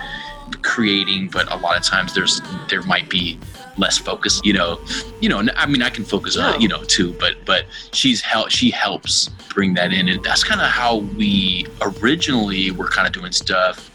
creating, 0.61 1.29
but 1.29 1.51
a 1.51 1.55
lot 1.55 1.77
of 1.77 1.83
times 1.83 2.13
there's 2.13 2.41
there 2.69 2.81
might 2.83 3.09
be 3.09 3.39
less 3.77 3.97
focus. 3.97 4.41
You 4.43 4.53
know, 4.53 4.81
you 5.21 5.29
know. 5.29 5.43
I 5.55 5.65
mean, 5.67 5.81
I 5.81 5.89
can 5.89 6.03
focus 6.03 6.35
on 6.37 6.55
oh. 6.55 6.59
you 6.59 6.67
know 6.67 6.83
too, 6.83 7.13
but 7.19 7.45
but 7.45 7.65
she's 7.93 8.21
help 8.21 8.49
she 8.49 8.71
helps 8.71 9.29
bring 9.53 9.73
that 9.75 9.93
in, 9.93 10.09
and 10.09 10.23
that's 10.23 10.43
kind 10.43 10.59
of 10.59 10.67
how 10.67 10.97
we 10.97 11.67
originally 11.81 12.71
were 12.71 12.87
kind 12.87 13.07
of 13.07 13.13
doing 13.13 13.31
stuff 13.31 13.89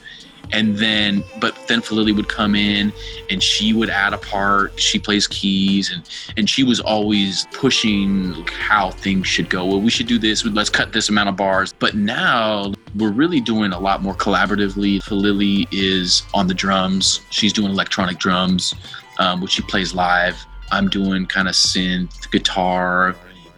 and 0.53 0.77
then 0.79 1.25
but 1.41 1.57
then 1.69 1.83
Lily 1.91 2.13
would 2.13 2.29
come 2.29 2.55
in 2.55 2.93
and 3.31 3.43
she 3.43 3.73
would 3.73 3.91
add 3.91 4.13
a 4.13 4.19
part. 4.19 4.79
She 4.79 4.99
plays 4.99 5.27
keys 5.27 5.93
and 5.93 6.09
and 6.37 6.49
she 6.49 6.65
was 6.65 6.81
always 6.81 7.47
pushing 7.53 8.33
how 8.47 8.91
things 8.91 9.27
should 9.27 9.51
go. 9.51 9.65
Well 9.65 9.81
we 9.81 9.91
should 9.91 10.07
do 10.07 10.19
this. 10.19 10.45
Let's 10.45 10.71
cut 10.71 10.93
this 10.93 11.09
amount 11.09 11.29
of 11.29 11.37
bars. 11.37 11.73
But 11.79 11.95
now 11.95 12.73
we're 12.97 13.13
really 13.13 13.41
doing 13.41 13.73
a 13.73 13.79
lot 13.79 14.03
more 14.03 14.15
collaboratively. 14.15 15.11
Lily 15.11 15.67
is 15.73 16.23
on 16.35 16.47
the 16.47 16.55
drums. 16.55 17.21
She's 17.31 17.53
doing 17.53 17.71
electronic 17.71 18.19
drums 18.19 18.75
um, 19.19 19.41
which 19.41 19.53
she 19.53 19.63
plays 19.63 19.95
live. 19.95 20.37
I'm 20.73 20.89
doing 20.89 21.27
kind 21.27 21.49
of 21.49 21.55
synth 21.55 22.31
guitar 22.31 23.15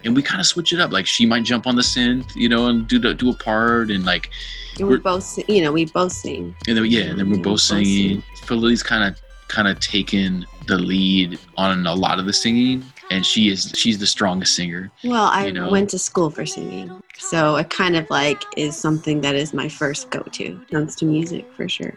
and 0.07 0.17
we 0.17 0.23
kind 0.23 0.41
of 0.41 0.47
switch 0.47 0.73
it 0.73 0.81
up 0.81 0.93
like 0.93 1.07
she 1.07 1.27
might 1.27 1.43
jump 1.43 1.67
on 1.67 1.77
the 1.77 1.83
synth 1.83 2.35
you 2.35 2.49
know 2.49 2.67
and 2.69 2.87
do 2.89 2.99
the, 2.99 3.13
do 3.13 3.29
a 3.31 3.35
part 3.37 3.91
and 3.91 4.05
like 4.07 4.31
And 4.79 4.87
we 4.89 4.95
We're- 4.95 5.03
both, 5.03 5.39
you 5.49 5.63
know, 5.63 5.73
we 5.73 5.85
both 5.87 6.13
sing. 6.13 6.55
and 6.69 6.77
then 6.77 6.85
yeah, 6.87 7.03
and 7.11 7.19
then 7.19 7.29
we're 7.31 7.37
both 7.37 7.45
both 7.45 7.61
singing. 7.61 8.23
Lily's 8.49 8.83
kind 8.83 9.05
of 9.05 9.21
kind 9.49 9.69
of 9.69 9.79
taken 9.81 10.45
the 10.67 10.77
lead 10.77 11.39
on 11.57 11.87
a 11.87 11.95
lot 11.95 12.19
of 12.19 12.27
the 12.27 12.33
singing, 12.33 12.85
and 13.11 13.25
she 13.25 13.49
is 13.49 13.73
she's 13.75 13.99
the 13.99 14.07
strongest 14.07 14.55
singer. 14.55 14.91
Well, 15.05 15.25
I 15.27 15.47
You 15.47 15.53
know? 15.53 15.71
went 15.71 15.89
to 15.91 15.99
school 15.99 16.31
for 16.31 16.45
singing, 16.47 16.91
so 17.19 17.57
it 17.57 17.71
kind 17.71 17.97
of 17.97 18.05
like 18.11 18.43
is 18.57 18.77
something 18.77 19.21
that 19.23 19.35
is 19.35 19.55
my 19.55 19.69
first 19.69 20.11
go-to. 20.11 20.61
Comes 20.71 20.95
to 20.97 21.05
music 21.07 21.45
for 21.57 21.69
sure. 21.69 21.95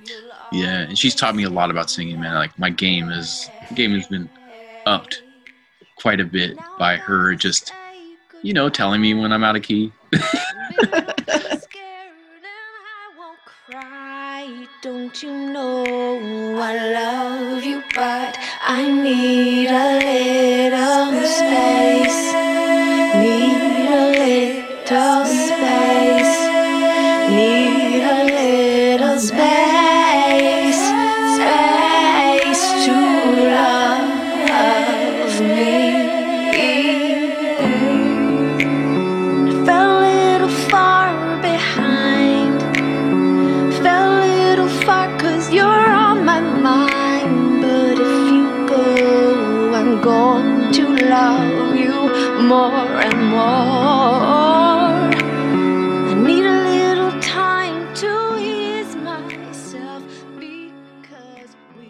Yeah, 0.51 0.87
and 0.87 0.97
she's 0.97 1.15
taught 1.15 1.35
me 1.35 1.43
a 1.43 1.49
lot 1.49 1.69
about 1.69 1.89
singing, 1.89 2.19
man. 2.21 2.33
Like 2.35 2.57
my 2.57 2.69
game 2.69 3.09
is 3.11 3.49
game 3.75 3.91
has 3.93 4.07
been 4.07 4.29
upped 4.85 5.21
quite 5.97 6.19
a 6.21 6.25
bit 6.25 6.57
by 6.79 6.95
her 6.95 7.35
just 7.35 7.73
you 8.41 8.53
know 8.53 8.69
telling 8.69 9.01
me 9.01 9.13
when 9.13 9.31
I'm 9.31 9.43
out 9.43 9.55
of 9.55 9.63
key. 9.63 9.91
Don't 14.81 15.21
you 15.21 15.31
know 15.51 15.83
I 16.57 16.93
love 16.93 17.65
you, 17.65 17.83
but 17.93 18.37
I 18.61 18.89
need 18.89 19.67
a 19.67 19.99
little 19.99 21.27
space. 21.27 22.33
Need 23.15 23.89
a 23.89 24.11
little 24.15 25.25
space. 25.25 26.18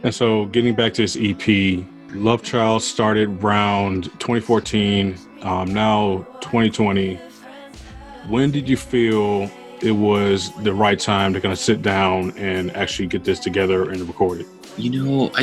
And 0.10 0.16
so, 0.16 0.48
getting 0.48 0.74
back 0.74 0.96
to 0.96 1.04
this 1.04 1.16
EP, 1.22 1.86
Love 2.16 2.42
Child 2.42 2.82
started 2.82 3.44
around 3.44 4.06
2014, 4.18 5.16
um, 5.44 5.72
now 5.72 6.26
2020. 6.42 7.14
When 8.28 8.50
did 8.50 8.68
you 8.68 8.76
feel 8.76 9.52
it 9.84 9.92
was 9.92 10.52
the 10.64 10.74
right 10.74 11.00
time 11.00 11.32
to 11.36 11.40
kind 11.40 11.52
of 11.52 11.60
sit 11.60 11.84
down 11.84 12.32
and 12.38 12.76
actually 12.76 13.08
get 13.08 13.24
this 13.24 13.38
together 13.38 13.92
and 13.92 14.02
record 14.02 14.42
it? 14.42 14.48
You 14.78 14.90
know, 14.90 15.32
I 15.36 15.42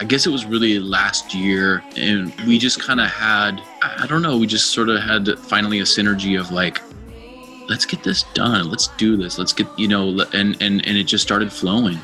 I 0.00 0.04
guess 0.04 0.26
it 0.26 0.30
was 0.30 0.46
really 0.46 0.78
last 0.78 1.34
year, 1.34 1.84
and 1.94 2.32
we 2.46 2.58
just 2.58 2.80
kind 2.80 2.98
of 2.98 3.10
had 3.10 3.60
I 3.82 4.06
don't 4.06 4.22
know, 4.22 4.38
we 4.38 4.46
just 4.46 4.70
sort 4.70 4.88
of 4.88 5.02
had 5.02 5.38
finally 5.38 5.80
a 5.80 5.84
synergy 5.84 6.40
of 6.40 6.50
like, 6.50 6.80
let's 7.68 7.84
get 7.84 8.02
this 8.04 8.22
done, 8.32 8.70
let's 8.70 8.88
do 8.96 9.18
this, 9.18 9.36
let's 9.36 9.52
get 9.52 9.66
you 9.78 9.86
know, 9.86 10.18
and 10.32 10.56
and 10.62 10.86
and 10.86 10.96
it 10.96 11.04
just 11.04 11.22
started 11.22 11.52
flowing. 11.52 11.98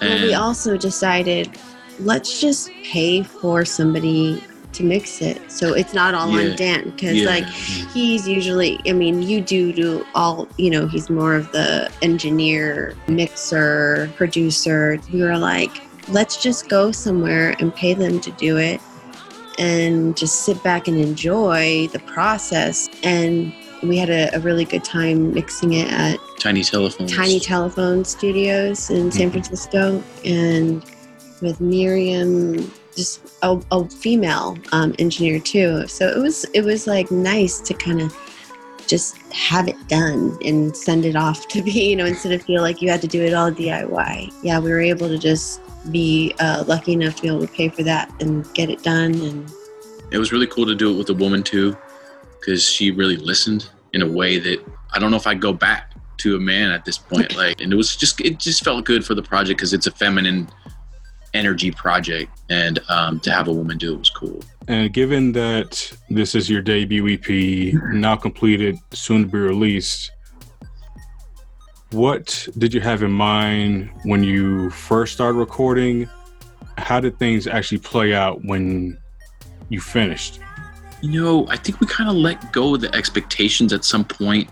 Well, 0.00 0.20
we 0.22 0.34
also 0.34 0.76
decided 0.76 1.56
let's 2.00 2.40
just 2.40 2.70
pay 2.82 3.22
for 3.22 3.64
somebody 3.64 4.42
to 4.72 4.82
mix 4.82 5.22
it, 5.22 5.40
so 5.50 5.72
it's 5.72 5.94
not 5.94 6.14
all 6.14 6.28
Yeah. 6.30 6.50
on 6.50 6.56
Dan 6.56 6.90
because 6.90 7.14
Yeah. 7.18 7.30
like 7.30 7.46
he's 7.46 8.26
usually 8.26 8.80
i 8.88 8.92
mean 8.92 9.22
you 9.22 9.40
do 9.40 9.72
do 9.72 10.04
all 10.16 10.48
you 10.58 10.68
know 10.68 10.88
he's 10.88 11.08
more 11.08 11.34
of 11.36 11.50
the 11.52 11.88
engineer 12.02 12.94
mixer 13.06 14.10
producer 14.16 14.98
we 15.12 15.22
were 15.22 15.38
like 15.38 15.70
let's 16.08 16.42
just 16.42 16.68
go 16.68 16.90
somewhere 16.90 17.54
and 17.60 17.72
pay 17.72 17.94
them 17.94 18.18
to 18.20 18.32
do 18.32 18.56
it 18.56 18.80
and 19.58 20.16
just 20.16 20.40
sit 20.44 20.60
back 20.64 20.88
and 20.88 20.98
enjoy 20.98 21.86
the 21.92 22.00
process 22.00 22.88
and 23.04 23.52
we 23.88 23.96
had 23.96 24.10
a, 24.10 24.34
a 24.36 24.40
really 24.40 24.64
good 24.64 24.84
time 24.84 25.32
mixing 25.32 25.74
it 25.74 25.90
at 25.92 26.18
tiny 26.38 26.62
telephones. 26.62 27.14
Tiny 27.14 27.40
Telephone 27.40 28.04
Studios 28.04 28.90
in 28.90 29.10
San 29.10 29.28
Mhm. 29.28 29.32
Francisco, 29.32 30.02
and 30.24 30.84
with 31.40 31.60
Miriam, 31.60 32.70
just 32.96 33.20
a, 33.42 33.60
a 33.72 33.88
female 33.88 34.56
um, 34.72 34.94
engineer 34.98 35.38
too. 35.40 35.86
So 35.88 36.08
it 36.08 36.18
was 36.18 36.44
it 36.54 36.62
was 36.62 36.86
like 36.86 37.10
nice 37.10 37.60
to 37.60 37.74
kind 37.74 38.00
of 38.00 38.16
just 38.86 39.16
have 39.32 39.66
it 39.66 39.76
done 39.88 40.36
and 40.44 40.76
send 40.76 41.06
it 41.06 41.16
off 41.16 41.48
to 41.48 41.62
be 41.62 41.72
you 41.90 41.96
know 41.96 42.04
instead 42.04 42.32
of 42.32 42.42
feel 42.42 42.60
like 42.62 42.82
you 42.82 42.90
had 42.90 43.00
to 43.00 43.08
do 43.08 43.22
it 43.22 43.32
all 43.34 43.50
DIY. 43.50 44.32
Yeah, 44.42 44.58
we 44.60 44.70
were 44.70 44.80
able 44.80 45.08
to 45.08 45.18
just 45.18 45.60
be 45.90 46.34
uh, 46.38 46.64
lucky 46.66 46.92
enough 46.92 47.16
to 47.16 47.22
be 47.22 47.28
able 47.28 47.40
to 47.40 47.48
pay 47.52 47.68
for 47.68 47.82
that 47.82 48.10
and 48.20 48.46
get 48.54 48.70
it 48.70 48.82
done 48.82 49.14
and 49.14 49.50
it 50.10 50.16
was 50.18 50.32
really 50.32 50.46
cool 50.46 50.64
to 50.64 50.74
do 50.74 50.90
it 50.94 50.96
with 50.96 51.10
a 51.10 51.14
woman 51.14 51.42
too 51.42 51.76
because 52.40 52.62
she 52.62 52.90
really 52.90 53.16
listened 53.16 53.68
in 53.94 54.02
a 54.02 54.06
way 54.06 54.38
that 54.38 54.58
i 54.92 54.98
don't 54.98 55.10
know 55.10 55.16
if 55.16 55.26
i'd 55.26 55.40
go 55.40 55.52
back 55.52 55.92
to 56.18 56.36
a 56.36 56.40
man 56.40 56.70
at 56.70 56.84
this 56.84 56.98
point 56.98 57.34
like 57.36 57.60
and 57.60 57.72
it 57.72 57.76
was 57.76 57.96
just 57.96 58.20
it 58.20 58.38
just 58.38 58.62
felt 58.62 58.84
good 58.84 59.04
for 59.04 59.14
the 59.14 59.22
project 59.22 59.58
because 59.58 59.72
it's 59.72 59.86
a 59.86 59.90
feminine 59.90 60.48
energy 61.32 61.72
project 61.72 62.30
and 62.48 62.78
um, 62.88 63.18
to 63.18 63.32
have 63.32 63.48
a 63.48 63.52
woman 63.52 63.76
do 63.76 63.94
it 63.94 63.98
was 63.98 64.10
cool 64.10 64.40
And 64.68 64.92
given 64.92 65.32
that 65.32 65.92
this 66.08 66.34
is 66.34 66.48
your 66.48 66.62
debut 66.62 67.06
EP, 67.14 67.74
now 67.92 68.16
completed, 68.16 68.78
soon 68.92 69.22
to 69.22 69.28
be 69.28 69.38
released, 69.38 70.10
what 71.90 72.48
did 72.56 72.72
you 72.72 72.80
have 72.80 73.02
in 73.02 73.10
mind 73.12 73.90
when 74.04 74.22
you 74.22 74.70
first 74.70 75.12
started 75.12 75.38
recording? 75.38 76.08
How 76.78 76.98
did 76.98 77.18
things 77.18 77.46
actually 77.46 77.78
play 77.78 78.14
out 78.14 78.44
when 78.44 78.96
you 79.68 79.80
finished? 79.80 80.40
You 81.04 81.22
know 81.22 81.46
i 81.48 81.56
think 81.56 81.80
we 81.80 81.86
kind 81.86 82.08
of 82.08 82.16
let 82.16 82.52
go 82.52 82.74
of 82.74 82.80
the 82.80 82.94
expectations 82.94 83.72
at 83.72 83.84
some 83.84 84.04
point 84.04 84.48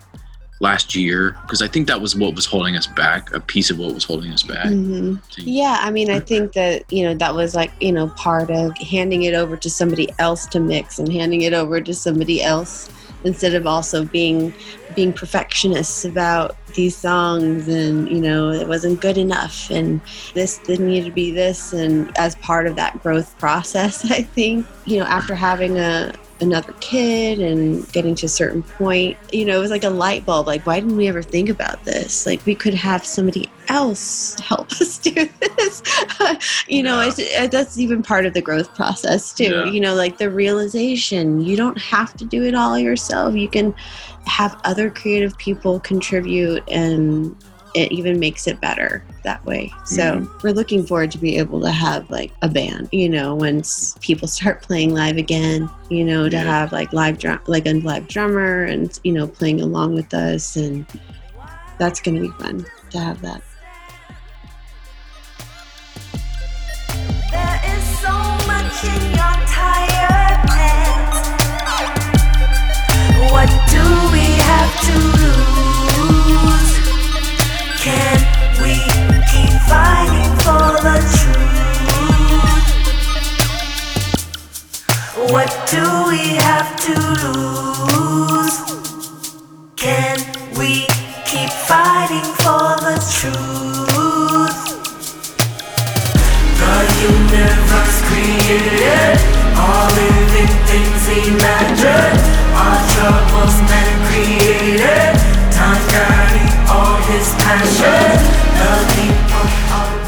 last 0.62 0.94
year 0.94 1.36
because 1.42 1.60
I 1.60 1.66
think 1.66 1.88
that 1.88 2.00
was 2.00 2.14
what 2.14 2.36
was 2.36 2.46
holding 2.46 2.76
us 2.76 2.86
back, 2.86 3.34
a 3.34 3.40
piece 3.40 3.68
of 3.68 3.80
what 3.80 3.92
was 3.94 4.04
holding 4.04 4.32
us 4.32 4.44
back. 4.44 4.68
hmm 4.68 5.16
Yeah, 5.38 5.78
I 5.80 5.90
mean, 5.90 6.08
I 6.08 6.20
think 6.20 6.52
that, 6.52 6.90
you 6.90 7.02
know, 7.02 7.14
that 7.14 7.34
was 7.34 7.56
like, 7.56 7.72
you 7.80 7.90
know, 7.90 8.08
part 8.10 8.48
of 8.48 8.78
handing 8.78 9.24
it 9.24 9.34
over 9.34 9.56
to 9.56 9.68
somebody 9.68 10.08
else 10.20 10.46
to 10.46 10.60
mix 10.60 11.00
and 11.00 11.12
handing 11.12 11.42
it 11.42 11.52
over 11.52 11.80
to 11.80 11.92
somebody 11.92 12.40
else 12.42 12.88
instead 13.24 13.54
of 13.54 13.66
also 13.66 14.04
being 14.04 14.54
being 14.94 15.12
perfectionists 15.12 16.04
about 16.04 16.56
these 16.74 16.96
songs 16.96 17.68
and 17.68 18.08
you 18.08 18.20
know 18.20 18.50
it 18.50 18.66
wasn't 18.66 19.00
good 19.00 19.16
enough 19.16 19.70
and 19.70 20.00
this 20.34 20.58
didn't 20.58 20.86
need 20.86 21.04
to 21.04 21.10
be 21.10 21.30
this 21.30 21.72
and 21.72 22.10
as 22.18 22.34
part 22.36 22.66
of 22.66 22.74
that 22.76 23.00
growth 23.02 23.38
process 23.38 24.04
i 24.10 24.22
think 24.22 24.66
you 24.84 24.98
know 24.98 25.04
after 25.04 25.34
having 25.34 25.78
a 25.78 26.12
another 26.42 26.74
kid 26.80 27.38
and 27.38 27.90
getting 27.92 28.14
to 28.16 28.26
a 28.26 28.28
certain 28.28 28.62
point 28.62 29.16
you 29.32 29.44
know 29.44 29.56
it 29.56 29.60
was 29.60 29.70
like 29.70 29.84
a 29.84 29.90
light 29.90 30.26
bulb 30.26 30.46
like 30.46 30.66
why 30.66 30.78
didn't 30.80 30.96
we 30.96 31.08
ever 31.08 31.22
think 31.22 31.48
about 31.48 31.82
this? 31.84 32.26
Like 32.26 32.44
we 32.44 32.54
could 32.54 32.74
have 32.74 33.06
somebody 33.06 33.48
else 33.68 34.38
help 34.40 34.70
us 34.72 34.98
do 34.98 35.28
this. 35.40 35.82
You 36.68 36.82
know 36.82 37.00
it's, 37.00 37.18
it, 37.18 37.50
that's 37.50 37.78
even 37.78 38.02
part 38.02 38.26
of 38.26 38.34
the 38.34 38.42
growth 38.42 38.74
process 38.74 39.32
too 39.32 39.44
Yeah. 39.44 39.64
you 39.66 39.80
know 39.80 39.94
like 39.94 40.18
the 40.18 40.30
realization 40.30 41.40
you 41.40 41.56
don't 41.56 41.78
have 41.78 42.14
to 42.16 42.24
do 42.24 42.42
it 42.44 42.54
all 42.54 42.78
yourself. 42.78 43.34
You 43.34 43.48
can 43.48 43.74
have 44.26 44.60
other 44.64 44.90
creative 44.90 45.36
people 45.38 45.80
contribute 45.80 46.62
and 46.68 47.34
it 47.74 47.90
even 47.92 48.18
makes 48.18 48.46
it 48.46 48.60
better 48.60 49.04
that 49.24 49.44
way 49.46 49.72
so 49.84 50.16
mm-hmm. 50.16 50.38
we're 50.42 50.52
looking 50.52 50.84
forward 50.84 51.10
to 51.10 51.18
be 51.18 51.38
able 51.38 51.60
to 51.60 51.70
have 51.70 52.08
like 52.10 52.32
a 52.42 52.48
band 52.48 52.88
you 52.92 53.08
know 53.08 53.34
once 53.34 53.96
people 54.00 54.28
start 54.28 54.62
playing 54.68 54.94
live 54.94 55.16
again 55.16 55.68
you 55.90 56.04
know 56.04 56.28
to 56.28 56.36
Yeah. 56.36 56.42
have 56.44 56.72
like 56.72 56.92
live 56.92 57.18
drum 57.18 57.40
like 57.46 57.66
a 57.66 57.74
live 57.74 58.08
drummer 58.08 58.64
and 58.64 58.98
you 59.04 59.12
know 59.12 59.26
playing 59.26 59.60
along 59.60 59.94
with 59.94 60.12
us 60.12 60.56
and 60.56 60.86
that's 61.78 62.00
gonna 62.00 62.20
be 62.20 62.30
fun 62.38 62.64
to 62.90 62.98
have 62.98 63.20
that 63.22 63.42
There 67.30 67.60
is 67.64 67.84
so 68.00 68.12
much 68.46 68.84
in 68.84 69.02
your 69.16 69.36
tired 69.48 70.50
hands. 70.50 71.16
What 73.32 73.48
do 73.70 73.82
we 74.12 74.26
have 74.42 74.72
to 75.16 75.21
all 102.54 102.88
troubles 102.88 103.60
man 103.68 104.06
created. 104.06 105.31
Passion. 107.12 107.92
The 108.56 108.72
people 108.96 109.44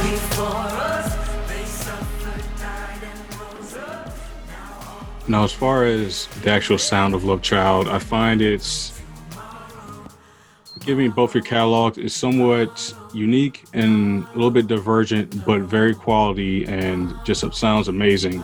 before 0.03 0.69
us, 0.81 1.15
they 1.49 1.65
suffered, 1.67 2.43
died, 2.59 3.03
and 3.03 3.19
rose 3.39 3.77
up. 3.77 5.29
Now, 5.29 5.45
as 5.45 5.53
far 5.53 5.85
as 5.85 6.29
the 6.43 6.51
actual 6.51 6.79
sound 6.79 7.15
of 7.15 7.23
Love 7.25 7.43
Child, 7.43 7.89
I 7.89 7.99
find 7.99 8.41
it's 8.41 8.99
giving 10.87 11.11
both 11.11 11.35
your 11.35 11.43
catalogs 11.43 11.99
is 11.99 12.15
somewhat 12.15 12.95
unique 13.13 13.65
and 13.75 14.25
a 14.29 14.35
little 14.35 14.51
bit 14.51 14.67
divergent, 14.67 15.45
but 15.45 15.61
very 15.61 15.95
quality 15.95 16.65
and 16.65 17.15
just 17.23 17.45
sounds 17.55 17.89
amazing. 17.89 18.43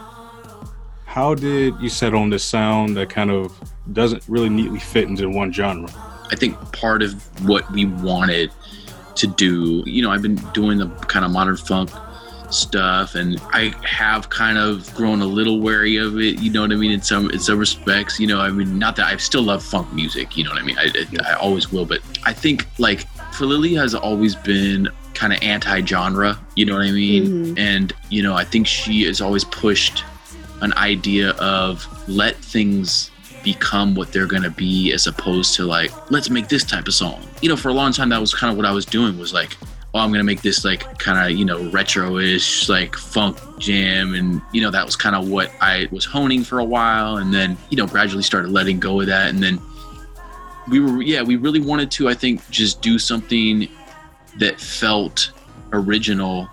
How 1.06 1.34
did 1.34 1.80
you 1.80 1.88
settle 1.88 2.20
on 2.20 2.28
this 2.28 2.44
sound 2.44 2.94
that 2.98 3.08
kind 3.08 3.30
of 3.30 3.58
doesn't 3.94 4.22
really 4.28 4.50
neatly 4.50 4.80
fit 4.80 5.04
into 5.08 5.30
one 5.30 5.50
genre? 5.50 5.88
I 6.30 6.36
think 6.36 6.56
part 6.72 7.02
of 7.02 7.14
what 7.46 7.70
we 7.72 7.84
wanted 7.84 8.50
to 9.16 9.26
do, 9.26 9.82
you 9.86 10.02
know, 10.02 10.10
I've 10.10 10.22
been 10.22 10.36
doing 10.54 10.78
the 10.78 10.88
kind 11.06 11.24
of 11.24 11.30
modern 11.30 11.56
funk 11.56 11.90
stuff 12.50 13.14
and 13.14 13.40
I 13.52 13.72
have 13.84 14.28
kind 14.30 14.58
of 14.58 14.92
grown 14.94 15.20
a 15.20 15.26
little 15.26 15.60
wary 15.60 15.96
of 15.96 16.18
it, 16.18 16.40
you 16.40 16.50
know 16.50 16.62
what 16.62 16.72
I 16.72 16.76
mean, 16.76 16.90
in 16.90 17.02
some 17.02 17.30
in 17.30 17.38
some 17.38 17.58
respects, 17.58 18.18
you 18.18 18.26
know, 18.26 18.40
I 18.40 18.50
mean 18.50 18.78
not 18.78 18.96
that 18.96 19.06
I 19.06 19.16
still 19.18 19.42
love 19.42 19.62
funk 19.62 19.92
music, 19.92 20.36
you 20.36 20.44
know 20.44 20.50
what 20.50 20.60
I 20.60 20.64
mean? 20.64 20.76
I 20.78 20.90
I 21.24 21.34
always 21.34 21.70
will, 21.70 21.84
but 21.86 22.00
I 22.24 22.32
think 22.32 22.66
like 22.78 23.06
for 23.34 23.46
Lily 23.46 23.74
has 23.74 23.94
always 23.94 24.34
been 24.34 24.88
kind 25.14 25.32
of 25.32 25.40
anti-genre, 25.42 26.38
you 26.56 26.64
know 26.66 26.74
what 26.74 26.86
I 26.86 26.90
mean? 26.90 27.54
Mhm. 27.54 27.58
And 27.58 27.92
you 28.08 28.22
know, 28.22 28.34
I 28.34 28.44
think 28.44 28.66
she 28.66 29.04
has 29.04 29.20
always 29.20 29.44
pushed 29.44 30.02
an 30.60 30.72
idea 30.74 31.30
of 31.32 31.86
let 32.08 32.36
things 32.36 33.10
become 33.42 33.94
what 33.94 34.12
they're 34.12 34.26
gonna 34.26 34.50
be 34.50 34.92
as 34.92 35.06
opposed 35.06 35.54
to 35.54 35.64
like 35.64 35.90
let's 36.10 36.30
make 36.30 36.48
this 36.48 36.64
type 36.64 36.86
of 36.88 36.94
song. 36.94 37.26
You 37.42 37.48
know 37.48 37.56
for 37.56 37.68
a 37.68 37.74
long 37.74 37.92
time 37.92 38.08
that 38.10 38.20
was 38.20 38.34
kind 38.34 38.50
of 38.50 38.56
what 38.56 38.66
i 38.66 38.72
was 38.72 38.84
doing 38.84 39.18
was 39.18 39.32
like 39.32 39.56
oh 39.94 39.98
i'm 40.00 40.10
gonna 40.12 40.24
make 40.24 40.42
this 40.42 40.64
like 40.64 40.98
kind 40.98 41.18
of 41.18 41.38
you 41.38 41.44
know 41.44 41.68
retro-ish 41.70 42.68
like 42.68 42.96
funk 42.96 43.38
jam 43.58 44.14
and 44.14 44.40
you 44.52 44.60
know 44.60 44.70
that 44.70 44.84
was 44.84 44.96
kind 44.96 45.16
of 45.16 45.28
what 45.28 45.50
i 45.60 45.88
was 45.90 46.04
honing 46.04 46.44
for 46.44 46.58
a 46.58 46.64
while 46.64 47.16
and 47.18 47.32
then 47.32 47.56
you 47.70 47.76
know 47.76 47.86
gradually 47.86 48.22
started 48.22 48.50
letting 48.50 48.78
go 48.78 49.00
of 49.00 49.06
that 49.06 49.30
and 49.30 49.42
then 49.42 49.60
we 50.68 50.80
were 50.80 51.02
yeah 51.02 51.22
we 51.22 51.36
really 51.36 51.60
wanted 51.60 51.90
to 51.90 52.08
i 52.08 52.14
think 52.14 52.48
just 52.50 52.80
do 52.82 52.98
something 52.98 53.68
that 54.38 54.60
felt 54.60 55.32
original 55.72 56.48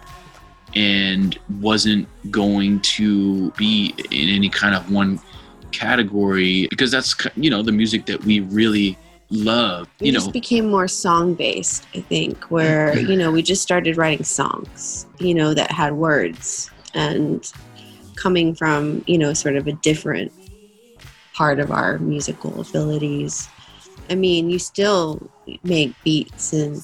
and 0.76 1.40
wasn't 1.60 2.08
going 2.32 2.80
to 2.82 3.52
be 3.52 3.94
in 4.12 4.30
any 4.30 4.50
kind 4.50 4.76
of 4.76 4.92
one 4.92 5.20
category 5.72 6.68
because 6.70 6.92
that's 6.92 7.16
you 7.36 7.50
know 7.50 7.62
the 7.62 7.72
music 7.72 8.06
that 8.06 8.24
we 8.24 8.40
really 8.40 8.98
love 9.30 9.88
we 10.00 10.08
you 10.08 10.14
just 10.14 10.28
know. 10.28 10.32
became 10.32 10.70
more 10.70 10.88
song 10.88 11.34
based 11.34 11.86
i 11.94 12.00
think 12.00 12.46
where 12.46 12.98
you 13.10 13.18
know 13.18 13.32
we 13.32 13.42
just 13.42 13.62
started 13.62 13.98
writing 13.98 14.24
songs 14.24 15.06
you 15.20 15.34
know 15.34 15.54
that 15.54 15.70
had 15.70 15.94
words 15.94 16.72
and 16.94 17.52
coming 18.18 18.54
from 18.54 19.04
you 19.08 19.18
know 19.18 19.34
sort 19.34 19.56
of 19.56 19.68
a 19.68 19.72
different 19.72 20.32
part 21.34 21.60
of 21.60 21.72
our 21.72 22.00
musical 22.00 22.60
abilities. 22.60 23.48
I 24.10 24.16
mean 24.16 24.50
you 24.50 24.60
still 24.60 25.22
make 25.64 25.94
beats 26.04 26.52
and 26.52 26.84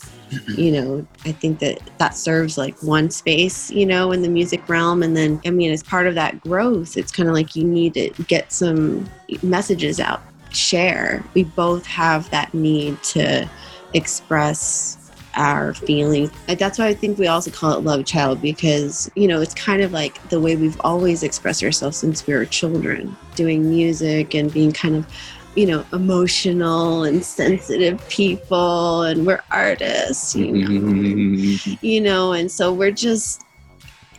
you 0.57 0.71
know 0.71 1.05
i 1.25 1.31
think 1.31 1.59
that 1.59 1.79
that 1.97 2.15
serves 2.15 2.57
like 2.57 2.81
one 2.83 3.09
space 3.09 3.69
you 3.71 3.85
know 3.85 4.11
in 4.11 4.21
the 4.21 4.29
music 4.29 4.67
realm. 4.69 5.03
And 5.03 5.15
then 5.15 5.41
i 5.45 5.49
mean 5.49 5.71
as 5.71 5.83
part 5.83 6.07
of 6.07 6.15
that 6.15 6.39
growth 6.41 6.97
it's 6.97 7.11
kind 7.11 7.29
of 7.29 7.35
like 7.35 7.55
you 7.55 7.63
need 7.63 7.93
to 7.95 8.09
get 8.27 8.51
some 8.51 9.09
messages 9.41 9.99
out 9.99 10.21
share. 10.55 11.23
We 11.33 11.43
both 11.43 11.85
have 11.85 12.29
that 12.31 12.53
need 12.53 13.01
to 13.03 13.49
express 13.93 14.99
our 15.35 15.73
feelings. 15.73 16.29
That's 16.45 16.77
why 16.77 16.87
i 16.87 16.93
think 16.93 17.17
we 17.17 17.25
also 17.25 17.49
call 17.49 17.73
it 17.73 17.83
love 17.83 18.05
child 18.05 18.39
because 18.39 19.09
you 19.15 19.27
know 19.27 19.41
it's 19.41 19.55
kind 19.55 19.81
of 19.81 19.91
like 19.91 20.21
the 20.29 20.39
way 20.39 20.55
we've 20.55 20.79
always 20.81 21.23
expressed 21.23 21.63
ourselves 21.63 21.97
since 21.97 22.25
we 22.27 22.35
were 22.35 22.45
children 22.45 23.17
doing 23.35 23.67
music 23.67 24.35
and 24.35 24.53
being 24.53 24.71
kind 24.71 24.95
of 24.95 25.07
you 25.55 25.65
know 25.67 25.85
emotional 25.93 27.03
and 27.03 27.23
sensitive 27.23 27.97
people 28.09 29.03
and 29.03 29.25
we're 29.27 29.41
artists 29.51 30.35
you 30.35 30.51
know 30.51 30.67
Mhm. 30.69 31.77
you 31.81 32.01
know 32.01 32.33
and 32.33 32.51
so 32.51 32.73
we're 32.73 32.91
just 32.91 33.43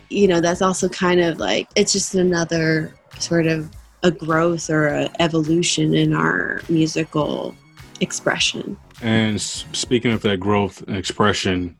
you 0.09 0.27
know 0.27 0.39
that's 0.39 0.61
also 0.61 0.87
kind 0.87 1.19
of 1.19 1.37
like 1.39 1.67
it's 1.75 1.91
just 1.91 2.15
another 2.15 2.93
sort 3.19 3.47
of 3.47 3.69
a 4.03 4.11
growth 4.11 4.69
or 4.69 4.87
a 4.87 5.09
evolution 5.19 5.93
in 5.93 6.13
our 6.13 6.61
musical 6.69 7.55
expression 8.01 8.77
And 9.01 9.41
speaking 9.41 10.11
of 10.13 10.21
that 10.21 10.39
growth 10.39 10.81
and 10.87 10.95
expression, 10.95 11.75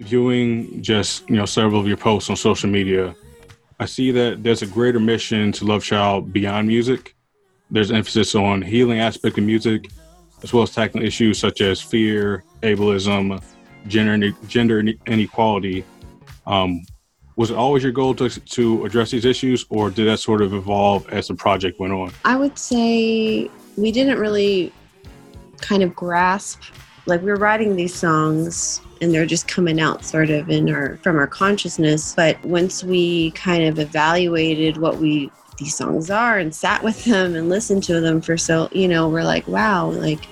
viewing 0.00 0.82
just 0.82 1.28
you 1.28 1.36
know 1.36 1.44
several 1.46 1.80
of 1.80 1.86
your 1.86 1.96
posts 1.98 2.30
on 2.30 2.36
social 2.36 2.70
media, 2.70 3.14
I 3.80 3.86
see 3.86 4.10
that 4.12 4.42
there's 4.42 4.62
a 4.62 4.66
greater 4.66 5.00
mission 5.00 5.52
to 5.52 5.64
Love 5.66 5.84
Child 5.84 6.32
beyond 6.32 6.68
music. 6.68 7.14
There's 7.70 7.90
emphasis 7.90 8.34
on 8.34 8.62
healing 8.62 9.00
aspect 9.00 9.38
of 9.38 9.44
music, 9.44 9.90
as 10.42 10.52
well 10.52 10.62
as 10.62 10.70
tackling 10.70 11.04
issues 11.04 11.38
such 11.38 11.60
as 11.60 11.80
fear, 11.80 12.44
ableism, 12.62 13.42
gender 13.86 14.30
gender 14.46 14.80
inequality. 15.06 15.84
Um, 16.46 16.82
was 17.36 17.50
it 17.50 17.56
always 17.56 17.82
your 17.82 17.92
goal 17.92 18.14
to 18.16 18.28
to 18.28 18.84
address 18.84 19.10
these 19.10 19.24
issues, 19.24 19.66
or 19.68 19.90
did 19.90 20.06
that 20.06 20.18
sort 20.18 20.42
of 20.42 20.54
evolve 20.54 21.08
as 21.10 21.28
the 21.28 21.34
project 21.34 21.78
went 21.78 21.92
on? 21.92 22.12
i 22.24 22.36
would 22.36 22.58
say 22.58 23.50
we 23.76 23.92
didn't 23.92 24.18
really 24.18 24.72
kind 25.60 25.82
of 25.82 25.94
grasp 25.94 26.62
like 27.06 27.20
we 27.22 27.30
were 27.30 27.36
writing 27.36 27.76
these 27.76 27.94
songs 27.94 28.80
and 29.00 29.12
they're 29.12 29.26
just 29.26 29.46
coming 29.48 29.80
out 29.80 30.04
sort 30.04 30.30
of 30.30 30.50
in 30.50 30.68
our 30.70 30.96
from 30.98 31.16
our 31.16 31.26
consciousness 31.26 32.14
but 32.14 32.42
once 32.44 32.84
we 32.84 33.30
kind 33.32 33.64
of 33.64 33.78
evaluated 33.78 34.76
what 34.76 34.98
we 34.98 35.30
these 35.58 35.74
songs 35.74 36.10
are 36.10 36.38
and 36.38 36.54
sat 36.54 36.82
with 36.82 37.04
them 37.04 37.34
and 37.34 37.48
listened 37.48 37.82
to 37.82 38.00
them 38.00 38.20
for 38.20 38.36
so 38.36 38.68
you 38.72 38.88
know 38.88 39.08
we're 39.08 39.24
like 39.24 39.46
wow 39.48 39.86
like 39.86 40.28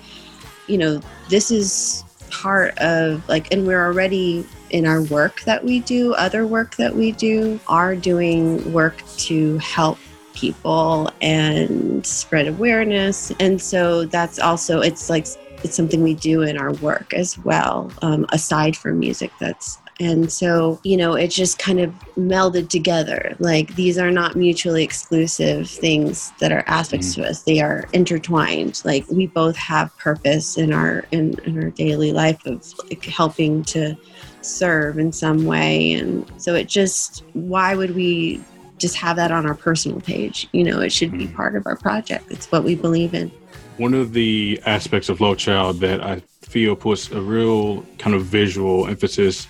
you 0.66 0.78
know, 0.78 1.00
this 1.28 1.50
is 1.50 2.04
part 2.30 2.76
of 2.78 3.26
like, 3.28 3.52
and 3.52 3.66
we're 3.66 3.84
already 3.84 4.46
in 4.70 4.86
our 4.86 5.02
work 5.02 5.42
that 5.42 5.64
we 5.64 5.80
do, 5.80 6.12
other 6.14 6.46
work 6.46 6.76
that 6.76 6.94
we 6.94 7.12
do, 7.12 7.58
are 7.68 7.94
doing 7.94 8.72
work 8.72 9.02
to 9.16 9.58
help 9.58 9.98
people 10.34 11.10
and 11.20 12.04
spread 12.04 12.46
awareness. 12.46 13.32
And 13.40 13.60
so 13.60 14.04
that's 14.04 14.38
also, 14.38 14.80
it's 14.80 15.08
like, 15.08 15.26
it's 15.62 15.74
something 15.74 16.02
we 16.02 16.14
do 16.14 16.42
in 16.42 16.58
our 16.58 16.72
work 16.74 17.14
as 17.14 17.38
well, 17.38 17.90
um, 18.02 18.26
aside 18.30 18.76
from 18.76 18.98
music. 18.98 19.32
That's 19.40 19.78
and 19.98 20.30
so, 20.30 20.78
you 20.82 20.96
know, 20.96 21.14
it 21.14 21.28
just 21.28 21.58
kind 21.58 21.80
of 21.80 21.90
melded 22.16 22.68
together. 22.68 23.34
Like 23.38 23.74
these 23.76 23.96
are 23.96 24.10
not 24.10 24.36
mutually 24.36 24.84
exclusive 24.84 25.70
things 25.70 26.32
that 26.38 26.52
are 26.52 26.64
aspects 26.66 27.12
mm-hmm. 27.12 27.22
to 27.22 27.28
us. 27.28 27.42
They 27.42 27.60
are 27.60 27.88
intertwined. 27.94 28.82
Like 28.84 29.08
we 29.08 29.26
both 29.26 29.56
have 29.56 29.96
purpose 29.96 30.58
in 30.58 30.72
our 30.72 31.06
in, 31.12 31.38
in 31.44 31.62
our 31.62 31.70
daily 31.70 32.12
life 32.12 32.44
of 32.44 32.62
like 32.90 33.04
helping 33.04 33.64
to 33.64 33.96
serve 34.42 34.98
in 34.98 35.12
some 35.12 35.46
way. 35.46 35.94
And 35.94 36.30
so 36.36 36.54
it 36.54 36.68
just 36.68 37.24
why 37.32 37.74
would 37.74 37.94
we 37.94 38.44
just 38.76 38.96
have 38.96 39.16
that 39.16 39.32
on 39.32 39.46
our 39.46 39.54
personal 39.54 40.00
page? 40.02 40.46
You 40.52 40.64
know, 40.64 40.80
it 40.80 40.92
should 40.92 41.12
be 41.12 41.24
mm-hmm. 41.24 41.36
part 41.36 41.56
of 41.56 41.66
our 41.66 41.76
project. 41.76 42.30
It's 42.30 42.52
what 42.52 42.64
we 42.64 42.74
believe 42.74 43.14
in. 43.14 43.32
One 43.78 43.94
of 43.94 44.12
the 44.12 44.60
aspects 44.66 45.08
of 45.08 45.22
Love 45.22 45.38
Child 45.38 45.80
that 45.80 46.02
I 46.02 46.20
feel 46.42 46.76
puts 46.76 47.10
a 47.10 47.20
real 47.20 47.82
kind 47.98 48.14
of 48.14 48.24
visual 48.24 48.86
emphasis 48.86 49.46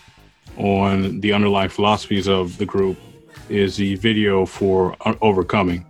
on 0.57 1.21
the 1.21 1.33
underlying 1.33 1.69
philosophies 1.69 2.29
of 2.29 2.59
the 2.59 2.67
group 2.67 2.99
is 3.49 3.77
the 3.77 3.95
video 3.97 4.47
for 4.47 4.97
Overcoming. 5.23 5.85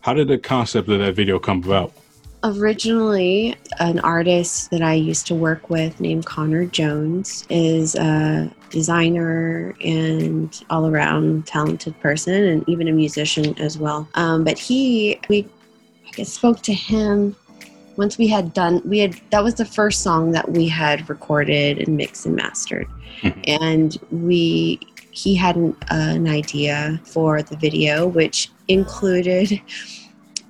How 0.00 0.14
did 0.14 0.28
the 0.28 0.38
concept 0.38 0.88
of 0.88 0.98
that 1.00 1.14
video 1.14 1.38
come 1.38 1.62
about? 1.62 1.92
Originally, 2.44 3.56
an 3.80 3.98
artist 4.00 4.70
that 4.70 4.80
I 4.80 4.94
used 4.94 5.26
to 5.26 5.34
work 5.34 5.70
with 5.70 5.98
named 6.00 6.24
Connor 6.24 6.66
Jones 6.66 7.44
is 7.50 7.96
a 7.96 8.50
designer 8.70 9.74
and 9.84 10.64
all 10.70 10.86
around 10.86 11.46
talented 11.46 11.98
person 12.00 12.44
and 12.44 12.68
even 12.68 12.86
a 12.86 12.92
musician 12.92 13.58
as 13.58 13.76
well. 13.76 14.08
Um, 14.14 14.44
but 14.44 14.56
he, 14.56 15.18
we 15.28 15.48
I 16.06 16.10
guess, 16.12 16.32
spoke 16.32 16.62
to 16.62 16.72
him 16.72 17.34
once 17.98 18.16
we 18.16 18.26
had 18.26 18.54
done 18.54 18.80
we 18.84 18.98
had 18.98 19.20
that 19.30 19.44
was 19.44 19.54
the 19.54 19.64
first 19.64 20.02
song 20.02 20.32
that 20.32 20.50
we 20.50 20.66
had 20.66 21.08
recorded 21.10 21.78
and 21.78 21.96
mixed 21.96 22.24
and 22.24 22.34
mastered 22.34 22.86
mm-hmm. 23.20 23.40
and 23.62 23.98
we 24.10 24.80
he 25.10 25.34
had 25.34 25.56
an, 25.56 25.76
uh, 25.90 26.14
an 26.14 26.28
idea 26.28 26.98
for 27.04 27.42
the 27.42 27.56
video 27.56 28.06
which 28.06 28.50
included 28.68 29.60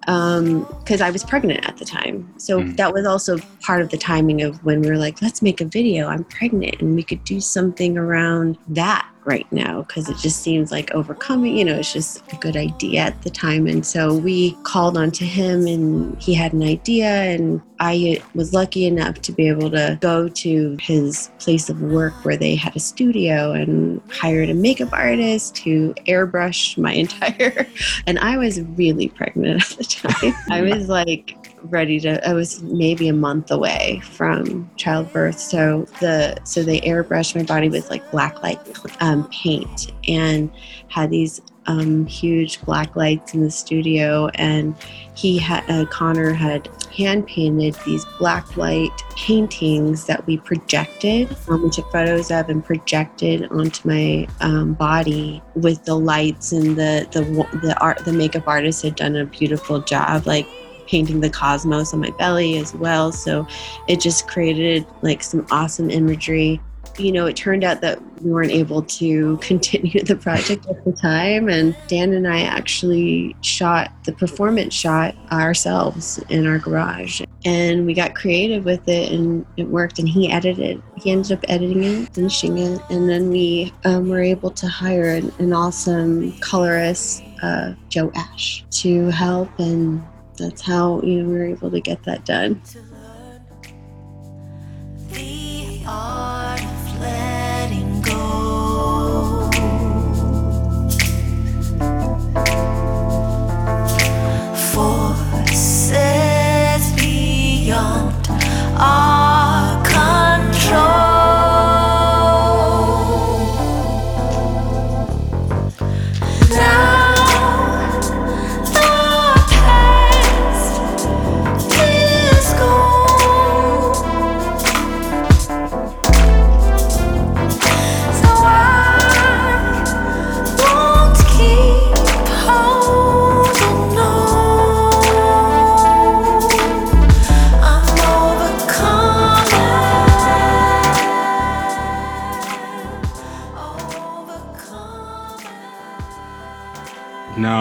because 0.09 1.01
um, 1.03 1.07
I 1.07 1.11
was 1.11 1.23
pregnant 1.23 1.69
at 1.69 1.77
the 1.77 1.85
time. 1.85 2.33
So 2.39 2.61
mm. 2.61 2.75
that 2.79 2.95
was 2.95 3.05
also 3.05 3.37
part 3.61 3.83
of 3.83 3.91
the 3.91 3.99
timing 3.99 4.41
of 4.41 4.65
when 4.65 4.81
we 4.81 4.89
were 4.89 4.97
like, 4.97 5.21
let's 5.21 5.43
make 5.43 5.61
a 5.61 5.67
video. 5.67 6.09
I'm 6.09 6.25
pregnant, 6.25 6.81
and 6.81 6.95
we 6.95 7.03
could 7.03 7.23
do 7.25 7.43
something 7.43 7.99
around 7.99 8.57
that 8.69 9.07
right 9.29 9.47
now 9.53 9.83
because 9.83 10.09
it 10.09 10.17
just 10.17 10.43
seems 10.43 10.73
like 10.73 10.91
overcoming, 10.93 11.57
you 11.57 11.65
know, 11.65 11.75
it's 11.75 11.93
just 11.93 12.23
a 12.33 12.37
good 12.37 12.57
idea 12.57 13.01
at 13.01 13.23
the 13.23 13.31
time. 13.31 13.67
And 13.67 13.85
so 13.85 14.17
we 14.17 14.53
called 14.65 14.97
on 14.97 15.11
to 15.13 15.25
him 15.27 15.67
and 15.67 16.21
he 16.21 16.33
had 16.33 16.55
an 16.55 16.63
idea. 16.63 17.09
And 17.09 17.61
I 17.79 18.23
was 18.35 18.55
lucky 18.55 18.87
enough 18.87 19.21
to 19.23 19.33
be 19.33 19.47
able 19.47 19.71
to 19.71 19.99
go 20.01 20.29
to 20.29 20.77
his 20.81 21.31
place 21.39 21.69
of 21.69 21.81
work 21.83 22.15
where 22.25 22.39
they 22.39 22.55
had 22.55 22.75
a 22.75 22.81
studio 22.81 23.53
and 23.53 24.01
hired 24.11 24.49
a 24.49 24.55
makeup 24.55 24.93
artist 24.93 25.55
to 25.57 25.95
airbrush 26.07 26.79
my 26.79 26.93
entire. 27.05 27.67
And 28.07 28.19
I 28.19 28.39
was 28.39 28.63
really 28.63 29.09
pregnant 29.09 29.63
at 29.63 29.77
the 29.77 29.85
time. 29.85 30.35
I 30.51 30.63
was 30.63 30.89
like, 30.89 31.37
ready 31.71 32.01
to 32.01 32.27
i 32.29 32.33
was 32.33 32.63
maybe 32.63 33.09
a 33.09 33.13
month 33.13 33.51
away 33.51 34.01
from 34.05 34.69
childbirth. 34.77 35.39
So 35.39 35.87
the 36.01 36.39
so 36.45 36.63
they 36.63 36.81
airbrushed 36.81 37.37
my 37.37 37.43
body 37.43 37.69
with 37.69 37.91
like 37.91 38.09
black 38.11 38.43
light 38.43 38.59
um, 39.01 39.29
paint 39.31 39.93
and 40.07 40.51
had 40.89 41.11
these 41.11 41.43
um, 41.67 42.07
huge 42.07 42.63
black 42.63 42.97
lights 42.97 43.35
in 43.35 43.43
the 43.43 43.51
studio. 43.51 44.29
And 44.37 44.75
he 45.15 45.37
had 45.39 45.69
uh, 45.69 45.85
connor 45.87 46.33
had 46.33 46.69
hand 46.97 47.27
painted 47.27 47.75
these 47.85 48.07
black 48.19 48.57
light 48.57 48.91
paintings 49.15 50.07
that 50.07 50.27
we 50.27 50.39
projected 50.39 51.29
um, 51.49 51.63
we 51.63 51.71
took 51.71 51.91
photos 51.93 52.31
of 52.31 52.49
and 52.49 52.65
projected 52.65 53.45
onto 53.53 53.87
my 53.87 54.27
um, 54.41 54.73
body 54.75 55.43
with 55.55 55.85
the 55.85 55.95
lights 55.95 56.51
and 56.53 56.77
the 56.77 57.07
the 57.13 57.23
the 57.59 57.77
art 57.81 58.05
the 58.05 58.13
makeup 58.13 58.49
artist 58.49 58.83
had 58.83 58.97
done 58.97 59.15
a 59.17 59.27
beautiful 59.27 59.81
job 59.81 60.27
like 60.27 60.47
painting 60.89 61.21
the 61.21 61.31
cosmos 61.31 61.93
on 61.93 62.01
my 62.01 62.11
belly 62.13 62.57
as 62.57 62.75
well. 62.75 63.13
So 63.13 63.47
it 63.87 64.01
just 64.01 64.27
created 64.27 64.87
like 65.03 65.23
some 65.23 65.47
awesome 65.51 65.91
imagery. 65.91 66.61
You 66.99 67.13
know, 67.13 67.27
it 67.27 67.37
turned 67.37 67.63
out 67.63 67.81
that 67.83 68.01
we 68.23 68.33
weren't 68.33 68.51
able 68.51 68.83
to 68.83 69.37
continue 69.41 70.03
the 70.03 70.17
project 70.17 70.67
at 70.67 70.85
the 70.85 70.93
time. 70.93 71.49
And 71.49 71.77
Dan 71.87 72.13
and 72.15 72.27
I 72.27 72.41
actually 72.41 73.37
shot 73.43 73.93
the 74.05 74.13
performance 74.13 74.75
shot 74.75 75.15
ourselves 75.31 76.19
in 76.31 76.47
our 76.47 76.59
garage. 76.59 77.21
And 77.45 77.87
we 77.87 77.95
got 77.95 78.15
creative 78.15 78.65
with 78.65 78.89
it 78.89 79.13
and 79.13 79.47
it 79.57 79.69
worked. 79.69 79.99
And 79.99 80.09
he 80.09 80.33
edited, 80.33 80.83
he 80.97 81.13
ended 81.13 81.33
up 81.33 81.45
editing 81.49 81.85
it, 81.85 82.15
finishing 82.15 82.59
it. 82.59 82.81
And 82.91 83.09
then 83.09 83.31
we 83.31 83.73
um, 83.85 84.09
were 84.09 84.23
able 84.23 84.51
to 84.53 84.67
hire 84.67 85.11
an, 85.11 85.33
an 85.39 85.53
awesome 85.53 86.33
colorist, 86.41 87.23
uh, 87.43 87.75
Joe 87.91 88.11
Ash, 88.17 88.65
to 88.71 89.11
help 89.11 89.51
and 89.61 90.03
that's 90.39 90.63
how 90.63 91.01
you 91.03 91.23
know 91.23 91.29
we 91.29 91.35
were 91.35 91.45
able 91.45 91.71
to 91.71 91.81
get 91.81 92.03
that 92.05 92.25
done. 92.25 92.63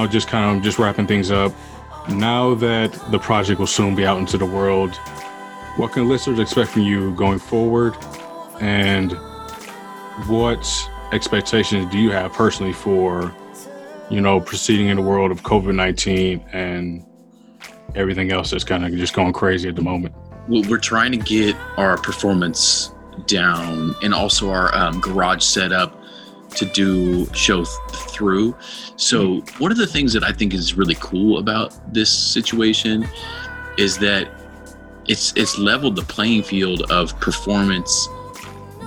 Just 0.07 0.27
kind 0.27 0.57
of 0.57 0.63
just 0.63 0.79
wrapping 0.79 1.07
things 1.07 1.31
up. 1.31 1.53
Now 2.09 2.53
that 2.55 2.93
the 3.11 3.19
project 3.19 3.59
will 3.59 3.67
soon 3.67 3.95
be 3.95 4.05
out 4.05 4.17
into 4.17 4.37
the 4.37 4.45
world, 4.45 4.95
what 5.77 5.91
can 5.91 6.07
listeners 6.07 6.39
expect 6.39 6.71
from 6.71 6.83
you 6.83 7.13
going 7.15 7.39
forward? 7.39 7.95
And 8.59 9.11
what 10.27 10.67
expectations 11.11 11.91
do 11.91 11.97
you 11.97 12.11
have 12.11 12.33
personally 12.33 12.73
for, 12.73 13.33
you 14.09 14.21
know, 14.21 14.39
proceeding 14.39 14.87
in 14.87 14.97
the 14.97 15.03
world 15.03 15.31
of 15.31 15.43
COVID 15.43 15.75
19 15.75 16.43
and 16.51 17.05
everything 17.95 18.31
else 18.31 18.51
that's 18.51 18.63
kind 18.63 18.85
of 18.85 18.91
just 18.93 19.13
going 19.13 19.33
crazy 19.33 19.69
at 19.69 19.75
the 19.75 19.81
moment? 19.81 20.15
Well, 20.47 20.63
we're 20.69 20.77
trying 20.77 21.11
to 21.11 21.17
get 21.17 21.55
our 21.77 21.97
performance 21.97 22.93
down 23.25 23.95
and 24.01 24.13
also 24.13 24.49
our 24.49 24.73
um, 24.75 24.99
garage 24.99 25.43
set 25.43 25.71
up 25.71 25.96
to 26.51 26.65
do 26.65 27.25
show 27.33 27.65
through. 27.65 28.55
So 28.95 29.41
hmm. 29.41 29.63
one 29.63 29.71
of 29.71 29.77
the 29.77 29.87
things 29.87 30.13
that 30.13 30.23
I 30.23 30.31
think 30.31 30.53
is 30.53 30.75
really 30.75 30.95
cool 30.99 31.39
about 31.39 31.75
this 31.93 32.11
situation 32.11 33.07
is 33.77 33.97
that 33.99 34.29
it's 35.07 35.33
it's 35.35 35.57
leveled 35.57 35.95
the 35.95 36.03
playing 36.03 36.43
field 36.43 36.89
of 36.91 37.17
performance 37.19 38.07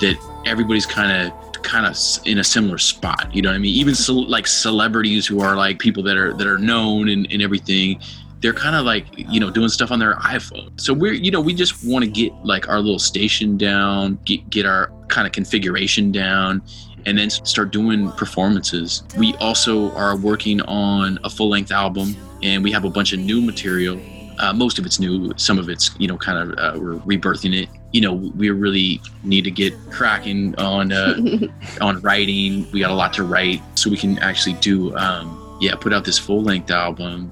that 0.00 0.18
everybody's 0.46 0.86
kind 0.86 1.28
of 1.28 1.62
kind 1.62 1.86
of 1.86 1.96
in 2.26 2.38
a 2.38 2.44
similar 2.44 2.78
spot 2.78 3.32
you 3.34 3.42
know 3.42 3.50
what 3.50 3.54
i 3.54 3.58
mean? 3.58 3.74
Even 3.74 3.94
so, 3.94 4.14
like 4.14 4.46
celebrities 4.46 5.26
who 5.26 5.40
are 5.40 5.56
like 5.56 5.78
people 5.78 6.02
that 6.02 6.16
are 6.16 6.34
that 6.34 6.46
are 6.46 6.58
known 6.58 7.08
and, 7.08 7.30
and 7.30 7.42
everything 7.42 8.00
they're 8.40 8.54
kind 8.54 8.74
of 8.74 8.84
like 8.84 9.06
you 9.16 9.38
know 9.38 9.50
doing 9.50 9.68
stuff 9.68 9.90
on 9.90 9.98
their 9.98 10.14
iphone. 10.16 10.78
So 10.80 10.92
we're 10.92 11.12
you 11.12 11.30
know 11.30 11.40
we 11.40 11.54
just 11.54 11.84
want 11.84 12.04
to 12.04 12.10
get 12.10 12.32
like 12.44 12.68
our 12.68 12.80
little 12.80 12.98
station 12.98 13.56
down 13.56 14.18
get, 14.24 14.48
get 14.50 14.66
our 14.66 14.90
kind 15.08 15.26
of 15.26 15.32
configuration 15.32 16.10
down 16.10 16.62
and 17.06 17.18
then 17.18 17.30
start 17.30 17.70
doing 17.70 18.10
performances. 18.12 19.02
We 19.16 19.34
also 19.36 19.92
are 19.92 20.16
working 20.16 20.60
on 20.62 21.18
a 21.24 21.30
full 21.30 21.48
length 21.48 21.72
album 21.72 22.16
and 22.42 22.62
we 22.64 22.72
have 22.72 22.84
a 22.84 22.90
bunch 22.90 23.12
of 23.12 23.20
new 23.20 23.40
material 23.40 24.00
Uh, 24.40 24.54
most 24.54 24.78
of 24.78 24.86
it's 24.86 24.98
new. 24.98 25.30
Some 25.36 25.58
of 25.58 25.68
it's 25.68 25.90
you 25.98 26.08
know 26.08 26.16
kind 26.16 26.38
of 26.38 26.58
uh, 26.58 26.78
we're 26.80 26.94
rebirthing 27.00 27.54
it. 27.62 27.68
You 27.92 28.00
know 28.00 28.14
we 28.14 28.48
really 28.48 29.02
need 29.22 29.44
to 29.44 29.50
get 29.50 29.74
cracking 29.90 30.54
on 30.56 30.92
uh, 30.92 31.14
on 31.82 32.00
writing. 32.00 32.66
We 32.72 32.80
got 32.80 32.90
a 32.90 32.94
lot 32.94 33.12
to 33.14 33.24
write, 33.24 33.60
so 33.74 33.90
we 33.90 33.98
can 33.98 34.18
actually 34.20 34.54
do 34.54 34.96
um, 34.96 35.58
yeah 35.60 35.74
put 35.74 35.92
out 35.92 36.06
this 36.06 36.18
full 36.18 36.42
length 36.42 36.70
album. 36.70 37.30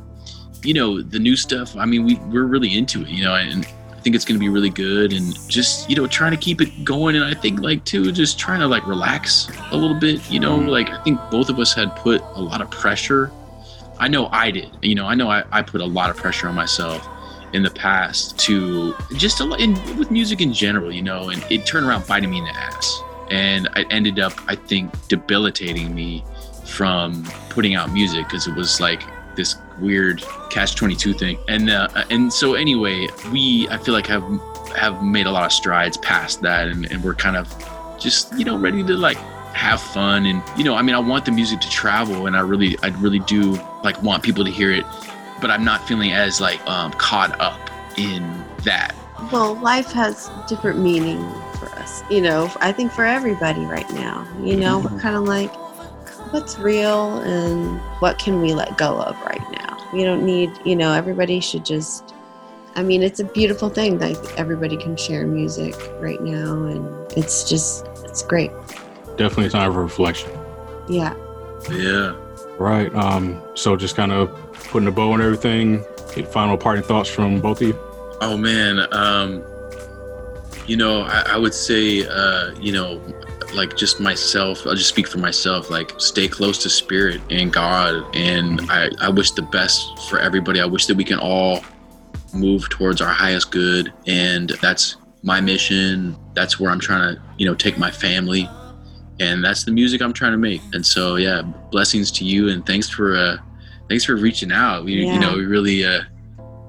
You 0.63 0.75
know 0.75 1.01
the 1.01 1.19
new 1.19 1.35
stuff. 1.35 1.75
I 1.77 1.87
mean 1.87 2.05
we 2.05 2.17
we're 2.31 2.45
really 2.45 2.77
into 2.77 3.01
it. 3.01 3.09
You 3.09 3.25
know 3.25 3.35
and 3.37 3.67
I 3.99 4.01
think 4.01 4.15
it's 4.15 4.25
going 4.25 4.37
to 4.37 4.41
be 4.41 4.49
really 4.49 4.71
good 4.71 5.13
and 5.13 5.37
just 5.49 5.91
you 5.91 5.97
know 5.97 6.07
trying 6.07 6.31
to 6.31 6.39
keep 6.39 6.61
it 6.61 6.85
going 6.85 7.17
and 7.17 7.25
I 7.25 7.35
think 7.35 7.61
like 7.61 7.85
too 7.85 8.13
just 8.13 8.39
trying 8.39 8.61
to 8.61 8.69
like 8.69 8.87
relax 8.87 9.51
a 9.73 9.77
little 9.77 9.99
bit. 9.99 10.31
You 10.31 10.41
know 10.41 10.59
mm-hmm. 10.59 10.69
like 10.69 10.89
I 10.89 11.03
think 11.03 11.21
both 11.31 11.49
of 11.49 11.59
us 11.59 11.75
had 11.75 11.95
put 11.97 12.23
a 12.35 12.41
lot 12.41 12.63
of 12.63 12.71
pressure 12.71 13.33
I 14.01 14.09
know 14.09 14.29
I 14.29 14.51
did. 14.51 14.71
You 14.83 14.95
know, 14.95 15.07
I 15.07 15.15
know 15.15 15.29
I, 15.29 15.45
I 15.51 15.63
put 15.63 15.81
a 15.81 15.87
lot 15.87 16.11
of 16.11 16.17
pressure 16.17 16.49
on 16.49 16.55
myself 16.55 17.07
in 17.53 17.63
the 17.63 17.71
past 17.71 18.39
to 18.41 18.95
just 19.17 19.41
a, 19.41 19.45
lot- 19.45 19.61
in, 19.61 19.73
with 19.99 20.11
music 20.11 20.41
in 20.41 20.53
general, 20.53 20.93
you 20.93 21.03
know, 21.03 21.31
and 21.31 21.45
it 21.51 21.67
turned 21.67 21.87
around 21.87 22.07
biting 22.07 22.31
me 22.31 22.39
in 22.39 22.45
the 22.45 22.55
ass. 22.55 23.03
And 23.31 23.69
it 23.77 23.87
ended 23.91 24.21
up, 24.21 24.33
I 24.47 24.55
think, 24.55 24.93
debilitating 25.09 25.95
me 25.95 26.25
from 26.65 27.25
putting 27.51 27.75
out 27.75 27.93
music 27.93 28.27
because 28.27 28.47
it 28.47 28.55
was 28.55 28.81
like 28.81 29.03
this 29.39 29.57
weird 29.79 30.23
catch 30.51 30.75
22 30.77 31.15
thing. 31.15 31.39
And, 31.49 31.71
uh, 31.71 31.89
and 32.11 32.31
so 32.31 32.53
anyway, 32.55 33.09
we, 33.33 33.67
I 33.71 33.79
feel 33.79 33.95
like 33.95 34.07
have, 34.09 34.23
have 34.77 35.03
made 35.03 35.27
a 35.27 35.31
lot 35.31 35.47
of 35.47 35.53
strides 35.53 35.97
past 35.97 36.43
that 36.43 36.69
and, 36.69 36.91
and 36.93 37.03
we're 37.03 37.15
kind 37.15 37.37
of 37.37 37.49
just, 37.99 38.37
you 38.39 38.45
know, 38.45 38.59
ready 38.59 38.85
to 38.85 38.95
like 38.95 39.17
have 39.55 39.81
fun 39.81 40.25
and 40.27 40.41
you 40.57 40.63
know 40.63 40.77
i 40.77 40.83
mean 40.83 40.95
i 40.95 40.99
want 41.01 41.25
the 41.25 41.33
music 41.33 41.59
to 41.59 41.69
travel 41.69 42.29
and 42.29 42.37
i 42.37 42.41
really 42.41 42.79
i 42.85 42.89
really 43.01 43.19
do 43.21 43.59
like 43.83 44.01
want 44.05 44.23
people 44.23 44.45
to 44.45 44.53
hear 44.53 44.71
it 44.71 44.85
but 45.41 45.51
i'm 45.51 45.65
not 45.65 45.89
feeling 45.89 46.13
as 46.13 46.41
like 46.41 46.65
um, 46.69 46.93
caught 46.93 47.41
up 47.41 47.59
in 47.99 48.23
that 48.63 48.95
Well, 49.33 49.55
life 49.57 49.91
has 49.93 50.31
different 50.47 50.79
meaning 50.79 51.21
for 51.59 51.67
us. 51.71 52.03
You 52.09 52.21
know, 52.21 52.51
I 52.61 52.73
think 52.73 52.93
for 52.93 53.05
everybody 53.05 53.65
right 53.65 53.91
now, 53.93 54.27
you 54.43 54.57
know, 54.57 54.79
we're 54.79 55.01
kind 55.01 55.17
of 55.17 55.25
like, 55.25 55.53
what's 56.33 56.59
real 56.59 57.19
and 57.19 57.81
what 58.01 58.19
can 58.19 58.41
we 58.41 58.55
let 58.55 58.77
go 58.77 59.01
of 59.01 59.21
right 59.23 59.43
now? 59.53 59.77
We 59.93 60.05
don't 60.05 60.25
need, 60.25 60.51
you 60.65 60.77
know, 60.77 60.93
everybody 60.93 61.41
should 61.41 61.65
just, 61.65 62.15
I 62.77 62.83
mean, 62.83 63.03
it's 63.03 63.21
a 63.21 63.25
beautiful 63.25 63.69
thing 63.71 63.99
that 63.99 64.17
everybody 64.37 64.77
can 64.77 64.97
share 64.97 65.27
music 65.27 65.75
right 66.01 66.21
now. 66.23 66.65
And 66.65 67.13
it's 67.13 67.49
just, 67.49 67.87
it's 68.05 68.23
great. 68.23 68.51
Definitely 69.17 69.47
a 69.47 69.51
time 69.51 69.73
for 69.73 69.83
reflection. 69.83 70.31
Yeah. 70.89 71.15
yeah 71.73 72.15
Right. 72.59 72.95
Um, 72.95 73.41
so 73.55 73.77
just 73.77 73.97
kind 73.97 74.13
of 74.13 74.31
putting 74.71 74.89
a 74.89 74.93
bow 74.93 75.13
on 75.13 75.23
everything. 75.23 75.85
Final 76.33 76.57
parting 76.57 76.83
thoughts 76.83 77.09
from 77.09 77.41
both 77.41 77.61
of 77.61 77.69
you. 77.69 77.79
oh 78.21 78.37
man 78.37 78.81
um 78.93 79.45
you 80.67 80.77
know 80.77 81.03
i, 81.03 81.23
I 81.29 81.37
would 81.37 81.55
say 81.55 82.05
uh 82.07 82.53
you 82.59 82.73
know 82.73 83.01
like 83.55 83.77
just 83.77 83.99
myself 84.01 84.67
i'll 84.67 84.75
just 84.75 84.89
speak 84.89 85.07
for 85.09 85.19
myself 85.19 85.71
like 85.71 85.93
stay 85.99 86.29
close 86.29 86.59
to 86.63 86.69
spirit 86.71 87.21
and 87.31 87.53
god. 87.53 88.05
And 88.15 88.61
i 88.71 88.91
i 89.01 89.09
wish 89.09 89.31
the 89.33 89.43
best 89.43 89.99
for 90.09 90.19
everybody. 90.19 90.61
I 90.61 90.67
wish 90.67 90.87
that 90.87 90.97
we 90.97 91.05
can 91.05 91.19
all 91.19 91.61
move 92.35 92.69
towards 92.69 93.01
our 93.01 93.13
highest 93.13 93.51
good. 93.51 93.93
And 94.07 94.51
that's 94.61 94.97
my 95.23 95.41
mission. 95.41 96.17
That's 96.35 96.61
where 96.61 96.71
i'm 96.71 96.81
trying 96.81 97.15
to 97.17 97.23
you 97.39 97.47
know 97.47 97.55
take 97.55 97.79
my 97.79 97.91
family. 97.91 98.49
And 99.21 99.43
that's 99.43 99.65
the 99.65 99.73
music 99.73 100.01
i'm 100.03 100.13
trying 100.13 100.33
to 100.33 100.39
make. 100.39 100.61
And 100.73 100.85
so 100.85 101.17
yeah 101.17 101.43
blessings 101.71 102.11
to 102.13 102.25
you 102.25 102.49
and 102.51 102.65
thanks 102.67 102.89
for 102.89 103.17
uh 103.17 103.37
thanks 103.89 104.05
for 104.05 104.17
reaching 104.17 104.53
out. 104.53 104.85
We, 104.85 104.95
Yeah. 105.05 105.15
you 105.15 105.21
know 105.21 105.35
we 105.37 105.47
really 105.47 105.85
uh 105.85 106.03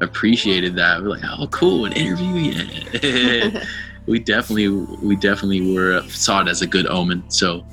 appreciated 0.01 0.75
that. 0.75 1.01
We're 1.01 1.09
like 1.09 1.23
oh 1.25 1.47
cool 1.47 1.85
an 1.85 1.93
interview. 1.93 2.63
Yeah 3.03 3.63
we 4.09 4.19
definitely 4.19 4.67
we 5.05 5.15
definitely 5.15 5.73
were 5.73 5.93
uh, 5.93 6.07
saw 6.07 6.41
it 6.41 6.47
as 6.47 6.61
a 6.61 6.67
good 6.67 6.87
omen 6.87 7.23
so 7.29 7.65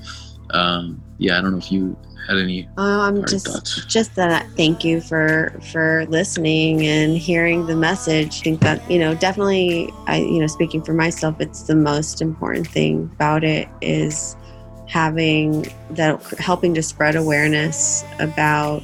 um 0.50 1.02
yeah 1.18 1.38
i 1.38 1.40
don't 1.40 1.52
know 1.52 1.58
if 1.58 1.72
you 1.72 1.96
had 2.26 2.38
any 2.38 2.68
um, 2.76 3.00
I'm 3.00 3.26
just 3.26 3.46
thoughts 3.46 3.84
just 3.86 4.14
that 4.16 4.30
uh, 4.30 4.46
thank 4.56 4.84
you 4.84 5.00
for 5.00 5.58
for 5.72 6.06
listening 6.08 6.84
and 6.84 7.16
hearing 7.16 7.66
the 7.66 7.76
message. 7.76 8.40
I 8.40 8.42
think 8.42 8.60
that 8.62 8.90
you 8.90 8.98
know 8.98 9.14
definitely 9.14 9.90
I 10.06 10.16
you 10.16 10.40
know 10.40 10.48
speaking 10.48 10.82
for 10.82 10.92
myself, 10.92 11.40
it's 11.40 11.62
the 11.62 11.76
most 11.76 12.20
important 12.20 12.66
thing 12.66 13.08
about 13.14 13.44
it 13.44 13.68
is 13.80 14.36
having 14.88 15.66
that 15.90 16.20
helping 16.38 16.74
to 16.74 16.82
spread 16.82 17.14
awareness 17.14 18.04
about 18.18 18.82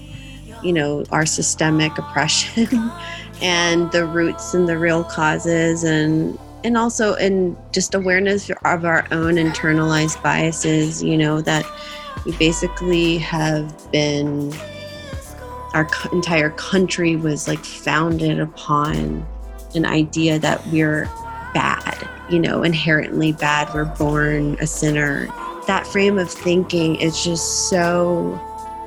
you 0.62 0.72
know 0.72 1.05
our 1.11 1.26
systemic 1.26 1.98
oppression 1.98 2.92
and 3.42 3.90
the 3.90 4.07
roots 4.07 4.55
and 4.55 4.68
the 4.68 4.78
real 4.78 5.03
causes 5.03 5.82
and 5.82 6.38
and 6.64 6.76
also 6.76 7.14
in 7.14 7.56
just 7.72 7.94
awareness 7.94 8.50
of 8.50 8.84
our 8.84 9.06
own 9.10 9.34
internalized 9.34 10.22
biases 10.22 11.02
you 11.02 11.16
know 11.16 11.40
that 11.40 11.64
we 12.24 12.32
basically 12.36 13.18
have 13.18 13.90
been 13.90 14.52
our 15.74 15.88
entire 16.12 16.50
country 16.50 17.16
was 17.16 17.48
like 17.48 17.64
founded 17.64 18.38
upon 18.38 19.26
an 19.74 19.86
idea 19.86 20.38
that 20.38 20.64
we're 20.66 21.06
bad 21.54 22.08
you 22.32 22.38
know 22.38 22.62
inherently 22.62 23.32
bad. 23.32 23.72
We're 23.74 23.84
born 23.84 24.56
a 24.60 24.66
sinner. 24.66 25.26
That 25.66 25.86
frame 25.86 26.18
of 26.18 26.30
thinking 26.30 26.96
is 26.96 27.22
just 27.22 27.68
so 27.68 28.40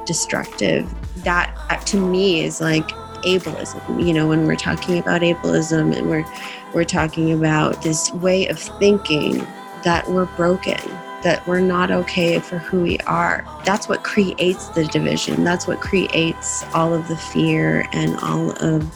destructive. 0.05 0.91
That 1.23 1.55
uh, 1.69 1.77
to 1.77 1.97
me 1.97 2.43
is 2.43 2.59
like 2.59 2.89
ableism 3.25 4.05
you 4.05 4.13
know 4.13 4.27
when 4.27 4.45
we're 4.45 4.55
talking 4.55 4.97
about 4.97 5.21
ableism 5.21 5.95
and 5.95 6.09
we're 6.09 6.25
we're 6.73 6.83
talking 6.83 7.31
about 7.31 7.81
this 7.81 8.11
way 8.13 8.47
of 8.47 8.59
thinking 8.59 9.45
that 9.83 10.07
we're 10.09 10.25
broken 10.35 10.79
that 11.25 11.45
we're 11.47 11.59
not 11.59 11.89
okay 11.89 12.37
for 12.37 12.59
who 12.59 12.83
we 12.83 12.99
are. 12.99 13.43
That's 13.65 13.89
what 13.89 14.03
creates 14.03 14.67
the 14.69 14.85
division. 14.85 15.43
That's 15.43 15.65
what 15.65 15.81
creates 15.81 16.63
all 16.71 16.93
of 16.93 17.07
the 17.07 17.17
fear 17.17 17.87
and 17.93 18.15
all 18.17 18.51
of 18.63 18.95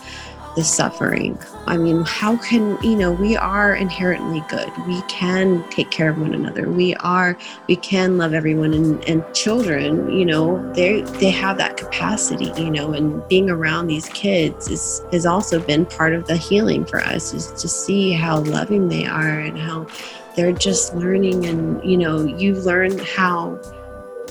the 0.55 0.63
suffering. 0.63 1.37
I 1.67 1.77
mean, 1.77 2.03
how 2.05 2.37
can, 2.37 2.81
you 2.83 2.95
know, 2.95 3.11
we 3.11 3.37
are 3.37 3.75
inherently 3.75 4.43
good. 4.49 4.71
We 4.87 5.01
can 5.03 5.63
take 5.69 5.91
care 5.91 6.09
of 6.09 6.17
one 6.17 6.33
another. 6.33 6.69
We 6.69 6.95
are, 6.95 7.37
we 7.67 7.75
can 7.75 8.17
love 8.17 8.33
everyone 8.33 8.73
and, 8.73 9.03
and 9.05 9.23
children, 9.33 10.11
you 10.11 10.25
know, 10.25 10.73
they 10.73 11.01
they 11.01 11.29
have 11.29 11.57
that 11.57 11.77
capacity, 11.77 12.51
you 12.61 12.69
know, 12.69 12.93
and 12.93 13.25
being 13.27 13.49
around 13.49 13.87
these 13.87 14.09
kids 14.09 14.67
is 14.69 15.01
has 15.11 15.25
also 15.25 15.59
been 15.59 15.85
part 15.85 16.13
of 16.13 16.25
the 16.27 16.37
healing 16.37 16.85
for 16.85 16.99
us 16.99 17.33
is 17.33 17.51
to 17.61 17.67
see 17.67 18.11
how 18.11 18.39
loving 18.39 18.87
they 18.87 19.05
are 19.05 19.39
and 19.39 19.57
how 19.57 19.87
they're 20.35 20.51
just 20.51 20.95
learning 20.95 21.45
and 21.45 21.83
you 21.83 21.97
know 21.97 22.23
you 22.23 22.55
learn 22.61 22.97
how 22.99 23.59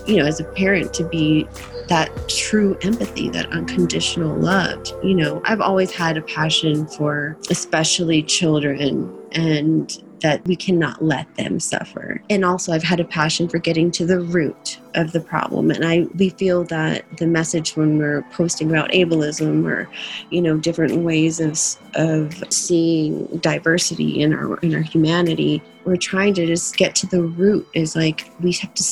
you 0.06 0.16
know 0.16 0.24
as 0.24 0.40
a 0.40 0.44
parent 0.44 0.92
to 0.94 1.04
be 1.04 1.46
that 1.88 2.10
true 2.28 2.76
empathy 2.82 3.28
that 3.30 3.50
unconditional 3.50 4.36
love. 4.36 4.86
You 5.02 5.14
know 5.14 5.42
i've 5.44 5.60
always 5.60 5.90
had 5.90 6.16
a 6.16 6.22
passion 6.22 6.86
for 6.86 7.36
especially 7.50 8.22
children 8.22 9.14
and 9.32 10.02
that 10.20 10.44
we 10.48 10.56
cannot 10.56 11.00
let 11.00 11.32
them 11.36 11.60
suffer. 11.60 12.20
And 12.28 12.44
also 12.44 12.72
i've 12.72 12.82
had 12.82 13.00
a 13.00 13.04
passion 13.04 13.48
for 13.48 13.58
getting 13.58 13.90
to 13.92 14.06
the 14.06 14.20
root 14.20 14.78
of 14.94 15.12
the 15.12 15.20
problem. 15.20 15.70
And 15.70 15.84
i 15.84 16.06
we 16.16 16.30
feel 16.30 16.64
that 16.64 17.04
the 17.18 17.26
message 17.26 17.76
when 17.76 17.98
we're 17.98 18.22
posting 18.32 18.70
about 18.70 18.90
ableism 18.90 19.66
or 19.66 19.88
you 20.30 20.42
know 20.42 20.56
different 20.56 20.98
ways 20.98 21.40
of 21.40 21.58
of 21.94 22.52
seeing 22.52 23.26
diversity 23.38 24.20
in 24.20 24.34
our 24.34 24.58
in 24.58 24.74
our 24.74 24.82
humanity 24.82 25.62
we're 25.84 25.96
trying 25.96 26.34
to 26.34 26.46
just 26.46 26.76
get 26.76 26.94
to 26.94 27.06
the 27.06 27.22
root 27.22 27.66
is 27.72 27.96
like 27.96 28.30
we 28.40 28.52
have 28.52 28.74
to 28.74 28.82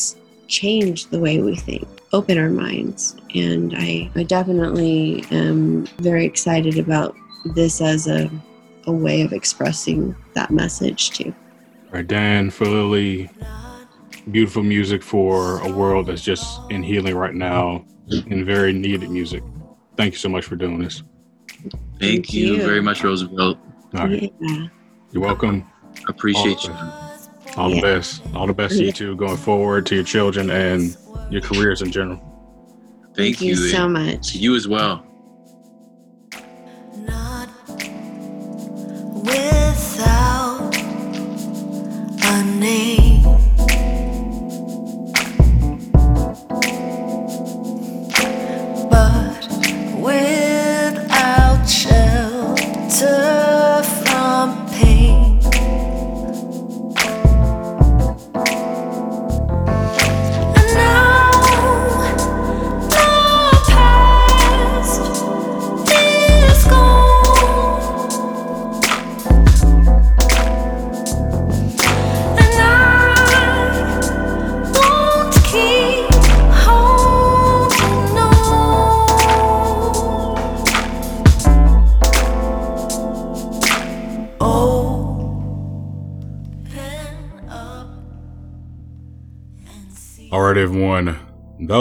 change 0.48 1.06
the 1.06 1.18
way 1.18 1.40
we 1.40 1.56
think 1.56 1.86
open 2.12 2.38
our 2.38 2.50
minds 2.50 3.16
and 3.34 3.74
i 3.76 4.10
i 4.14 4.22
definitely 4.22 5.24
am 5.30 5.84
very 5.98 6.24
excited 6.24 6.78
about 6.78 7.14
this 7.54 7.80
as 7.80 8.06
a 8.06 8.30
a 8.86 8.92
way 8.92 9.22
of 9.22 9.32
expressing 9.32 10.14
that 10.34 10.50
message 10.50 11.10
too 11.10 11.34
All 11.86 11.92
right, 11.94 12.06
Dan, 12.06 12.50
for 12.50 12.66
Lily, 12.66 13.28
beautiful 14.30 14.62
music 14.62 15.02
for 15.02 15.60
a 15.60 15.70
world 15.72 16.06
that's 16.06 16.22
just 16.22 16.60
in 16.70 16.82
healing 16.82 17.16
right 17.16 17.34
now 17.34 17.84
and 18.10 18.44
very 18.46 18.72
needed 18.72 19.10
music. 19.10 19.42
Thank 19.96 20.12
you 20.14 20.18
so 20.18 20.28
much 20.28 20.44
for 20.44 20.54
doing 20.56 20.78
this. 20.78 21.02
thank, 21.62 22.00
Thank 22.00 22.32
you, 22.32 22.54
you. 22.54 22.62
very 22.62 22.80
much 22.80 23.02
roosevelt 23.02 23.58
All 23.96 24.06
right, 24.06 24.32
yeah 24.40 24.66
you're 25.12 25.22
welcome. 25.22 25.64
appreciate 26.08 26.62
you 26.64 27.05
All 27.56 27.70
the 27.70 27.80
best. 27.80 28.22
All 28.34 28.46
the 28.46 28.52
best 28.52 28.76
to 28.76 28.84
you 28.84 28.92
two 28.92 29.16
going 29.16 29.36
forward, 29.36 29.86
to 29.86 29.94
your 29.94 30.04
children 30.04 30.50
and 30.50 30.96
your 31.30 31.40
careers 31.40 31.82
in 31.82 31.90
general. 31.90 32.20
thank, 33.14 33.40
you 33.40 33.56
so 33.56 33.88
much 33.88 34.34
you 34.34 34.54
as 34.54 34.68
well 34.68 35.02
Not 37.06 37.48
without 39.24 40.76
a 42.22 42.44
name. 42.60 43.05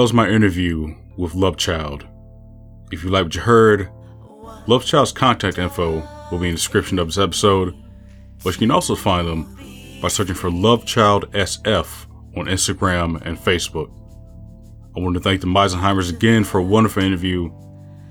Was 0.06 0.14
my 0.14 0.30
interview 0.30 0.94
with 1.18 1.34
Love 1.34 1.58
Child. 1.58 2.06
If 2.92 3.04
you 3.04 3.10
like 3.10 3.24
what 3.24 3.34
you 3.34 3.42
heard, 3.42 3.90
Love 4.68 4.86
Child's 4.86 5.12
contact 5.12 5.58
info 5.58 6.08
will 6.30 6.38
be 6.38 6.50
in 6.50 6.54
the 6.54 6.58
description 6.58 7.00
of 7.00 7.08
this 7.08 7.18
episode, 7.18 7.74
but 8.44 8.54
you 8.54 8.60
can 8.60 8.70
also 8.70 8.94
find 8.94 9.28
them 9.28 10.00
by 10.04 10.10
searching 10.10 10.36
for 10.36 10.52
Love 10.52 10.86
Child 10.86 11.32
SF 11.32 12.06
on 12.38 12.46
Instagram 12.46 13.20
and 13.26 13.36
Facebook. 13.36 13.90
I 14.96 15.00
want 15.00 15.16
to 15.16 15.20
thank 15.20 15.42
the 15.42 15.48
Meisenheimers 15.48 16.12
again 16.12 16.44
for 16.44 16.60
a 16.60 16.64
wonderful 16.64 17.02
interview 17.02 17.46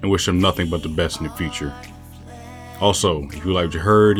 and 0.03 0.11
wish 0.11 0.27
them 0.27 0.41
nothing 0.41 0.69
but 0.69 0.83
the 0.83 0.89
best 0.89 1.21
in 1.21 1.29
the 1.29 1.33
future. 1.35 1.73
Also, 2.81 3.23
if 3.29 3.45
you 3.45 3.53
like 3.53 3.67
what 3.67 3.75
you 3.75 3.79
heard, 3.79 4.19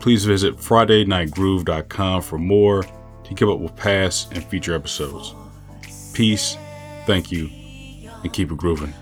please 0.00 0.24
visit 0.24 0.56
FridayNightGroove.com 0.56 2.22
for 2.22 2.38
more 2.38 2.82
to 2.82 3.34
keep 3.34 3.46
up 3.48 3.58
with 3.58 3.76
past 3.76 4.32
and 4.32 4.42
future 4.42 4.74
episodes. 4.74 5.34
Peace, 6.14 6.56
thank 7.06 7.30
you, 7.32 7.50
and 8.22 8.32
keep 8.32 8.50
it 8.50 8.56
grooving. 8.58 8.92